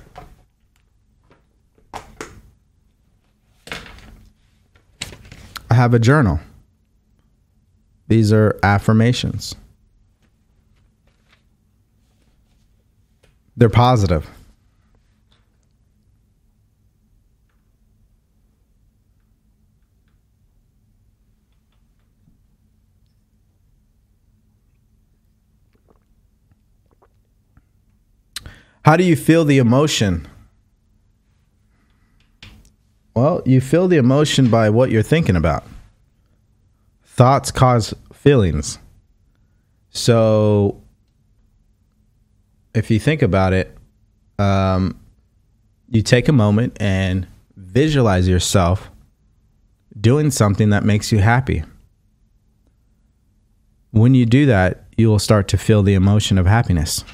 [5.73, 6.39] I have a journal.
[8.07, 9.55] These are affirmations.
[13.57, 14.29] They're positive.
[28.85, 30.29] How do you feel the emotion?
[33.15, 35.65] Well, you feel the emotion by what you're thinking about.
[37.05, 38.79] Thoughts cause feelings.
[39.91, 40.83] So,
[42.75, 43.77] if you think about it,
[44.39, 44.99] um,
[45.91, 47.27] you take a moment and
[47.57, 48.91] visualize yourself
[50.01, 51.63] doing something that makes you happy.
[53.91, 57.05] When you do that, you will start to feel the emotion of happiness.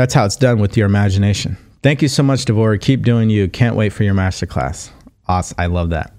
[0.00, 1.58] That's how it's done with your imagination.
[1.82, 2.80] Thank you so much, DeVory.
[2.80, 3.50] Keep doing you.
[3.50, 4.88] Can't wait for your masterclass.
[5.28, 5.56] Awesome.
[5.58, 6.14] I love that.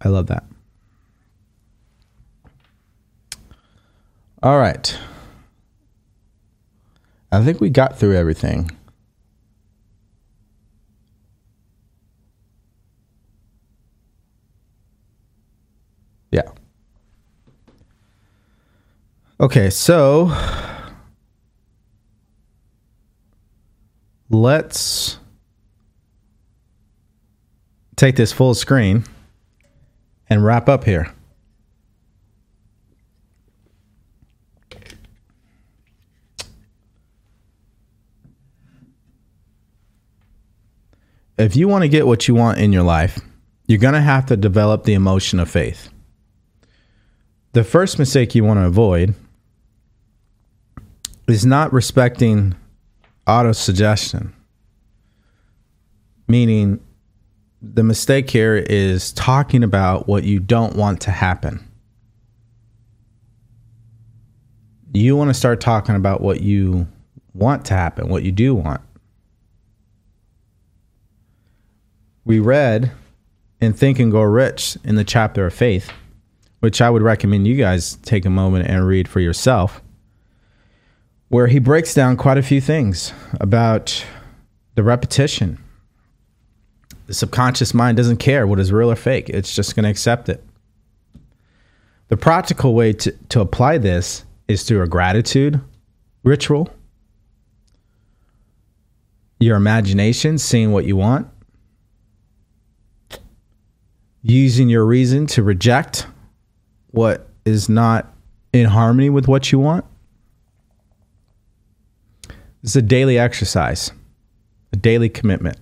[0.00, 0.44] I love that.
[4.42, 4.98] All right.
[7.30, 8.70] I think we got through everything.
[16.30, 16.48] Yeah.
[19.38, 20.34] Okay, so
[24.30, 25.18] let's
[27.96, 29.04] take this full screen
[30.30, 31.12] and wrap up here.
[41.36, 43.20] If you want to get what you want in your life,
[43.66, 45.90] you're going to have to develop the emotion of faith.
[47.52, 49.14] The first mistake you want to avoid
[51.28, 52.54] is not respecting
[53.26, 54.32] auto suggestion.
[56.28, 56.80] Meaning,
[57.60, 61.62] the mistake here is talking about what you don't want to happen.
[64.92, 66.86] You want to start talking about what you
[67.34, 68.80] want to happen, what you do want.
[72.24, 72.92] We read
[73.60, 75.92] in Think and Grow Rich in the chapter of faith,
[76.60, 79.80] which I would recommend you guys take a moment and read for yourself
[81.28, 84.04] where he breaks down quite a few things about
[84.74, 85.58] the repetition.
[87.06, 90.28] The subconscious mind doesn't care what is real or fake, it's just going to accept
[90.28, 90.42] it.
[92.08, 95.60] The practical way to, to apply this is through a gratitude
[96.22, 96.68] ritual,
[99.40, 101.28] your imagination, seeing what you want,
[104.22, 106.06] using your reason to reject
[106.88, 108.12] what is not
[108.52, 109.84] in harmony with what you want
[112.66, 113.92] it's a daily exercise,
[114.72, 115.56] a daily commitment.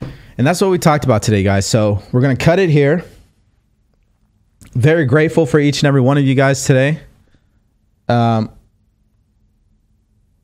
[0.00, 1.66] And that's what we talked about today, guys.
[1.66, 3.04] So we're going to cut it here.
[4.74, 7.00] Very grateful for each and every one of you guys today.
[8.08, 8.52] Um,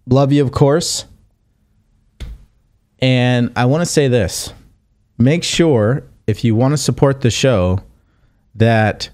[0.06, 1.04] love you, of course.
[2.98, 4.52] And I want to say this
[5.16, 7.78] make sure if you want to support the show
[8.56, 9.10] that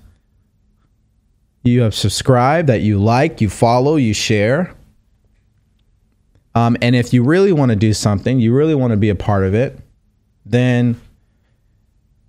[1.62, 4.74] you have subscribed, that you like, you follow, you share.
[6.54, 9.14] Um, and if you really want to do something, you really want to be a
[9.14, 9.78] part of it,
[10.44, 11.00] then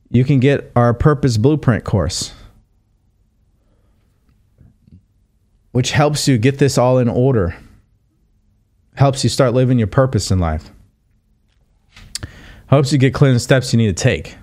[0.09, 2.33] you can get our Purpose Blueprint course,
[5.71, 7.55] which helps you get this all in order,
[8.95, 10.69] helps you start living your purpose in life,
[12.67, 14.35] helps you get clear on the steps you need to take.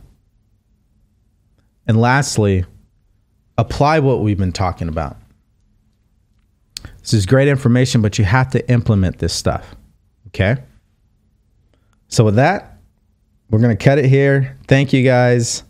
[1.86, 2.64] And lastly,
[3.56, 5.16] apply what we've been talking about.
[7.08, 9.74] This is great information, but you have to implement this stuff.
[10.26, 10.56] Okay.
[12.08, 12.80] So, with that,
[13.48, 14.58] we're going to cut it here.
[14.66, 15.62] Thank you guys.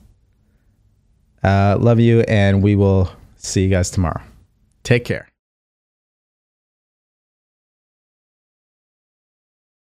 [1.45, 4.21] Uh, love you, and we will see you guys tomorrow.
[4.83, 5.29] Take care.